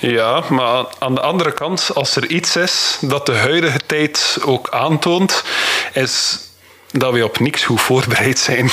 [0.00, 4.68] Ja, maar aan de andere kant, als er iets is dat de huidige tijd ook
[4.70, 5.42] aantoont,
[5.92, 6.38] is
[6.90, 8.70] dat we op niks goed voorbereid zijn.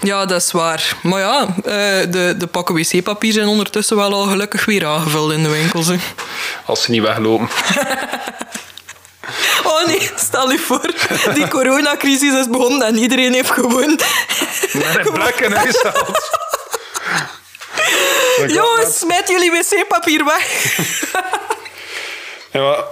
[0.00, 0.92] Ja, dat is waar.
[1.02, 5.42] Maar ja, eh, de, de pakken wc-papier zijn ondertussen wel al gelukkig weer aangevuld in
[5.42, 5.86] de winkels.
[5.86, 5.96] hè.
[6.66, 7.48] Als ze niet weglopen.
[9.64, 10.94] Oh nee, stel je voor,
[11.34, 14.00] die coronacrisis is begonnen en iedereen heeft gewoon...
[14.72, 15.84] Met een plek in huis.
[18.46, 20.46] Jongens, smijt jullie wc-papier weg.
[22.52, 22.84] Ja,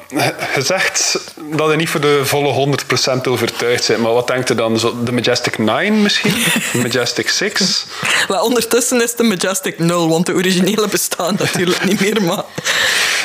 [0.55, 2.77] je zegt dat je niet voor de volle
[3.17, 4.79] 100% overtuigd bent, maar wat denkt je dan?
[4.79, 6.35] Zo De Majestic 9 misschien?
[6.73, 7.85] De Majestic 6?
[8.29, 12.43] Maar ondertussen is de Majestic 0, want de originele bestaan natuurlijk niet meer, maar...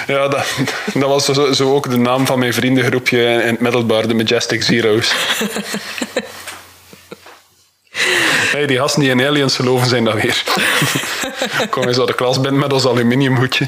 [0.07, 0.45] Ja, dat,
[0.93, 4.63] dat was zo, zo ook de naam van mijn vriendengroepje in het middelbaar, de Majestic
[4.63, 5.11] Zero's.
[8.51, 10.43] Hey, die gasten die in aliens geloven zijn dat weer.
[11.69, 13.67] Kom eens uit de klas binnen met ons aluminiumhoedje.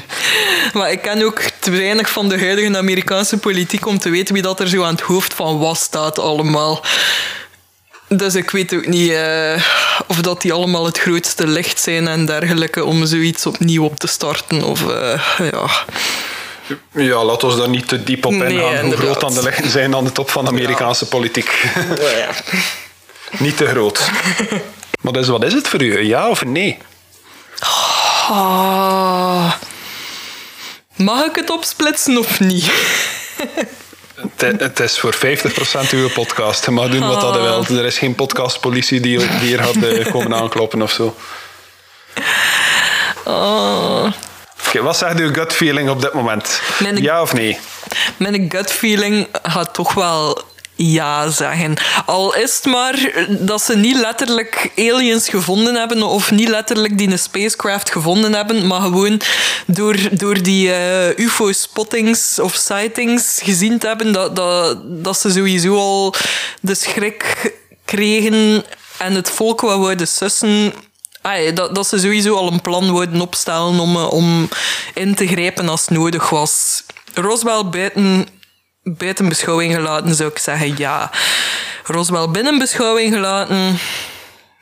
[0.72, 4.42] Maar ik ken ook te weinig van de huidige Amerikaanse politiek om te weten wie
[4.42, 6.84] dat er zo aan het hoofd van was staat allemaal.
[8.08, 9.62] Dus ik weet ook niet eh,
[10.06, 14.06] of dat die allemaal het grootste licht zijn en dergelijke om zoiets opnieuw op te
[14.06, 14.62] starten.
[14.62, 15.20] Of eh,
[15.52, 15.68] ja.
[16.92, 18.68] Ja, laten we daar niet te diep op Nee, ingaan.
[18.68, 18.98] Hoe inderdaad.
[18.98, 21.64] groot dan de lichten zijn aan de top van de Amerikaanse politiek.
[23.38, 24.10] Niet te groot.
[25.00, 26.00] Maar dus, wat is het voor u?
[26.06, 26.78] Ja of nee?
[28.30, 29.52] Ah.
[30.96, 32.70] Mag ik het opsplitsen of niet?
[34.36, 35.18] Het, is voor 50%
[35.90, 36.64] uw podcast.
[36.64, 37.68] Je mag doen wat dat je wilt.
[37.68, 41.16] Er is geen podcastpolitie die, die hier gaat eh, komen aankloppen of zo.
[44.66, 46.60] Oké, wat zegt uw gut feeling op dit moment?
[46.78, 47.58] Mijn- Ja of nee?
[48.16, 50.42] Mijn gut feeling gaat toch wel
[50.76, 51.74] ja zeggen.
[52.06, 57.10] Al is het maar dat ze niet letterlijk aliens gevonden hebben of niet letterlijk die
[57.10, 59.20] een spacecraft gevonden hebben, maar gewoon
[59.66, 65.76] door, door die uh, UFO-spottings of sightings gezien te hebben, dat, dat, dat ze sowieso
[65.76, 66.14] al
[66.60, 67.52] de schrik
[67.84, 68.64] kregen
[68.98, 70.72] en het volk wat wouden sussen
[71.54, 74.48] dat, dat ze sowieso al een plan wouden opstellen om, eh, om
[74.94, 76.84] in te grijpen als nodig was.
[77.14, 78.26] Roswell buiten,
[78.84, 81.10] buiten beschouwing gelaten, zou ik zeggen ja.
[81.84, 83.78] Roswell binnen beschouwing gelaten,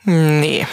[0.03, 0.65] nee.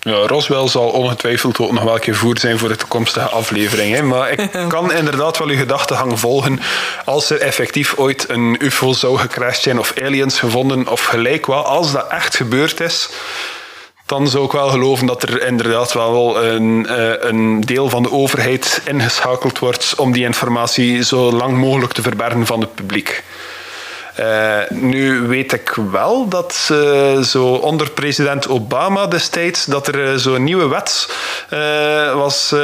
[0.00, 3.94] Ja, Roswell zal ongetwijfeld ook nog wel gevoerd zijn voor de toekomstige aflevering.
[3.94, 4.02] Hè.
[4.02, 6.60] Maar ik kan inderdaad wel uw gedachtegang volgen.
[7.04, 11.64] Als er effectief ooit een UFO zou gecrashed zijn of aliens gevonden of gelijk wel,
[11.64, 13.08] als dat echt gebeurd is
[14.08, 18.10] dan zou ik wel geloven dat er inderdaad wel een, eh, een deel van de
[18.10, 23.24] overheid ingeschakeld wordt om die informatie zo lang mogelijk te verbergen van het publiek.
[24.20, 30.44] Uh, nu weet ik wel dat uh, zo onder president Obama destijds dat er zo'n
[30.44, 31.08] nieuwe wet
[32.14, 32.54] was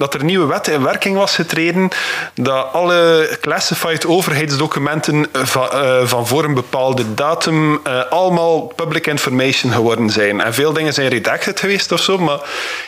[0.00, 1.88] dat er een nieuwe wet in werking was getreden
[2.34, 9.72] dat alle classified overheidsdocumenten van, uh, van voor een bepaalde datum uh, allemaal public information
[9.72, 10.40] geworden zijn.
[10.40, 12.38] En veel dingen zijn redacted geweest of zo, maar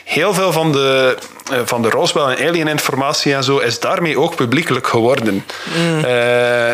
[0.04, 1.16] heel veel van de,
[1.52, 5.44] uh, van de Roswell en alien informatie en zo is daarmee ook publiekelijk geworden.
[5.76, 6.04] Mm.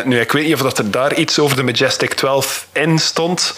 [0.05, 3.53] nu, ik weet niet of dat er daar iets over de Majestic 12 in stond.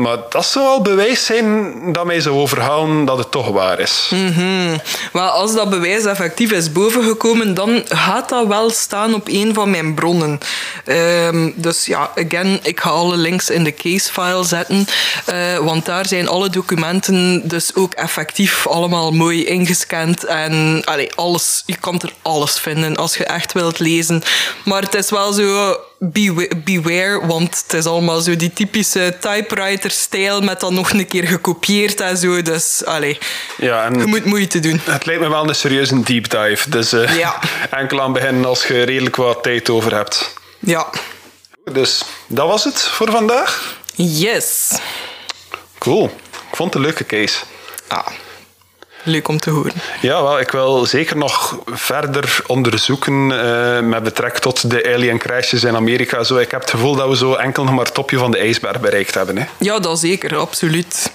[0.00, 4.10] Maar dat zou al bewijs zijn dat mij zou overhalen dat het toch waar is.
[4.10, 4.80] Mm
[5.12, 9.70] Maar als dat bewijs effectief is bovengekomen, dan gaat dat wel staan op een van
[9.70, 10.38] mijn bronnen.
[10.86, 14.86] Um, dus ja, again, ik ga alle links in de casefile zetten.
[15.32, 20.24] Uh, want daar zijn alle documenten dus ook effectief allemaal mooi ingescand.
[20.24, 20.82] En
[21.14, 24.22] alles, je kan er alles vinden als je echt wilt lezen.
[24.64, 25.76] Maar het is wel zo
[26.64, 32.00] beware, want het is allemaal zo die typische typewriter-stijl met dan nog een keer gekopieerd
[32.00, 32.42] en zo.
[32.42, 33.18] Dus, allee,
[33.56, 34.80] ja, en je moet moeite doen.
[34.84, 36.70] Het lijkt me wel een serieuze deep dive.
[36.70, 37.38] Dus uh, ja.
[37.70, 40.34] enkel aan beginnen als je redelijk wat tijd over hebt.
[40.58, 40.90] Ja.
[41.72, 43.78] Dus dat was het voor vandaag?
[43.94, 44.78] Yes.
[45.78, 46.04] Cool.
[46.50, 47.38] Ik vond het een leuke case.
[47.88, 48.06] Ah.
[49.02, 49.72] Leuk om te horen.
[50.00, 55.64] Ja, wel, ik wil zeker nog verder onderzoeken uh, met betrekking tot de alien crashes
[55.64, 56.22] in Amerika.
[56.24, 58.38] Zo, ik heb het gevoel dat we zo enkel nog maar het topje van de
[58.38, 59.38] ijsberg bereikt hebben.
[59.38, 59.44] Hè.
[59.58, 61.12] Ja, dat zeker, absoluut.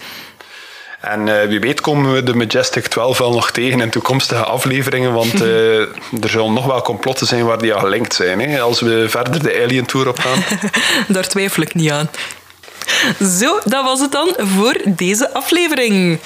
[1.01, 5.13] En uh, wie weet komen we de Majestic 12 wel nog tegen in toekomstige afleveringen,
[5.13, 5.79] want uh,
[6.23, 9.43] er zullen nog wel complotten zijn waar die al gelinkt zijn, hè, als we verder
[9.43, 10.43] de Alien Tour op gaan.
[11.07, 12.09] Daar twijfel ik niet aan.
[13.39, 16.19] Zo, dat was het dan voor deze aflevering.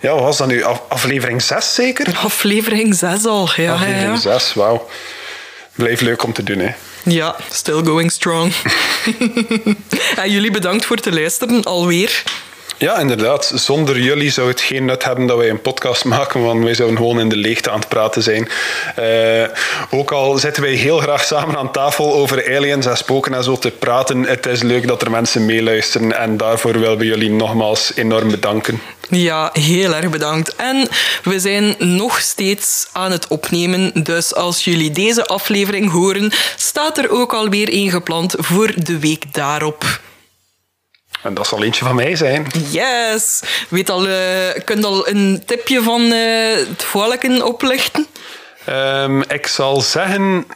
[0.00, 0.64] Ja, wat was dat nu?
[0.88, 2.18] Aflevering 6 zeker?
[2.22, 3.72] Aflevering 6 al, ja.
[3.72, 4.88] Aflevering 6, wauw.
[5.74, 6.70] Blijft leuk om te doen, hè.
[7.02, 8.52] Ja, still going strong.
[10.22, 12.22] en jullie bedankt voor het luisteren alweer.
[12.78, 13.52] Ja, inderdaad.
[13.54, 16.96] Zonder jullie zou het geen nut hebben dat wij een podcast maken, want wij zouden
[16.96, 18.48] gewoon in de leegte aan het praten zijn.
[18.98, 19.44] Uh,
[19.90, 23.58] ook al zitten wij heel graag samen aan tafel over aliens en spoken en zo
[23.58, 27.92] te praten, het is leuk dat er mensen meeluisteren en daarvoor willen we jullie nogmaals
[27.94, 28.80] enorm bedanken.
[29.10, 30.56] Ja, heel erg bedankt.
[30.56, 30.88] En
[31.22, 37.10] we zijn nog steeds aan het opnemen, dus als jullie deze aflevering horen, staat er
[37.10, 39.84] ook alweer een gepland voor de week daarop.
[41.22, 42.46] En dat zal eentje van mij zijn.
[42.70, 43.42] Yes!
[43.68, 44.14] Weet al, uh,
[44.64, 48.06] kunt al een tipje van uh, het volken oplichten?
[48.68, 50.46] Um, ik zal zeggen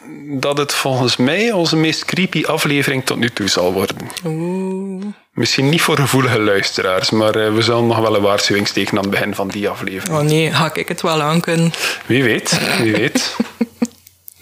[0.41, 3.97] dat het volgens mij onze meest creepy aflevering tot nu toe zal worden.
[4.25, 5.05] Oeh.
[5.33, 9.03] Misschien niet voor gevoelige luisteraars, maar uh, we zullen nog wel een waarschuwing steken aan
[9.03, 10.19] het begin van die aflevering.
[10.19, 11.73] Oh nee, ga ik het wel aan kunnen?
[12.07, 13.37] Wie weet, wie weet.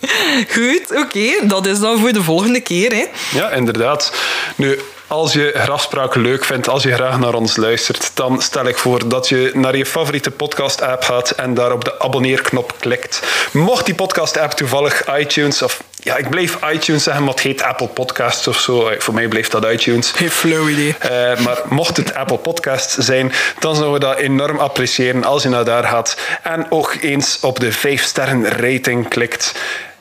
[0.55, 1.47] Goed, oké.
[1.47, 2.93] Dat is dan voor de volgende keer.
[2.93, 3.07] Hè?
[3.39, 4.13] Ja, inderdaad.
[4.57, 4.79] Nu,
[5.11, 9.09] als je grafspraak leuk vindt, als je graag naar ons luistert, dan stel ik voor
[9.09, 13.23] dat je naar je favoriete podcast-app gaat en daar op de abonneerknop klikt.
[13.53, 17.87] Mocht die podcast-app toevallig iTunes of ja, ik bleef iTunes zeggen, maar het heet Apple
[17.89, 18.89] Podcasts of zo.
[18.89, 20.11] Eh, voor mij bleef dat iTunes.
[20.17, 20.95] Geen flow idee.
[21.05, 25.49] Uh, maar mocht het Apple Podcasts zijn, dan zouden we dat enorm appreciëren als je
[25.49, 29.55] naar daar gaat en ook eens op de 5 sterren rating klikt.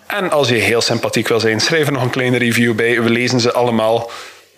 [0.08, 3.02] En als je heel sympathiek wil zijn, schrijf er nog een kleine review bij.
[3.02, 4.12] We lezen ze allemaal.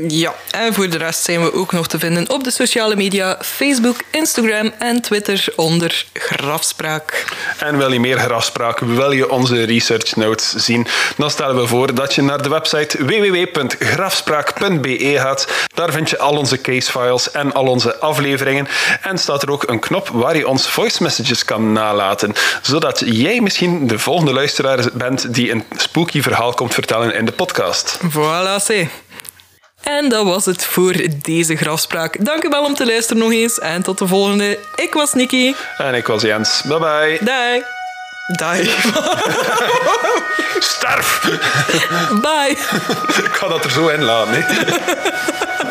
[0.07, 3.37] Ja, en voor de rest zijn we ook nog te vinden op de sociale media
[3.41, 7.25] Facebook, Instagram en Twitter onder Grafspraak.
[7.57, 10.87] En wil je meer grafspraak, wil je onze research notes zien,
[11.17, 15.47] dan stellen we voor dat je naar de website www.grafspraak.be gaat.
[15.73, 18.67] Daar vind je al onze casefiles en al onze afleveringen.
[19.01, 23.41] En staat er ook een knop waar je ons voice messages kan nalaten, zodat jij
[23.41, 27.99] misschien de volgende luisteraar bent die een spooky verhaal komt vertellen in de podcast.
[28.03, 28.87] Voilà, c'est.
[29.81, 32.25] En dat was het voor deze grafspraak.
[32.25, 33.59] Dank u wel om te luisteren nog eens.
[33.59, 34.59] En tot de volgende.
[34.75, 35.55] Ik was Nikki.
[35.77, 36.61] En ik was Jens.
[36.61, 37.17] Bye bye.
[37.21, 37.61] Dag.
[38.37, 38.57] Dag.
[40.59, 41.21] Sterf!
[42.21, 42.57] Bye.
[43.25, 44.43] ik ga dat er zo in laten.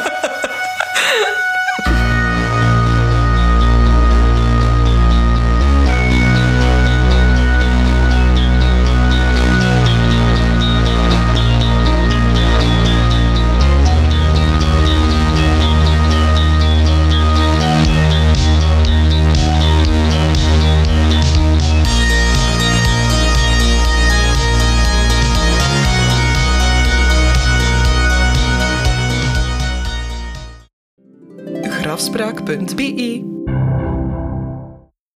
[31.90, 33.24] afspraak.be.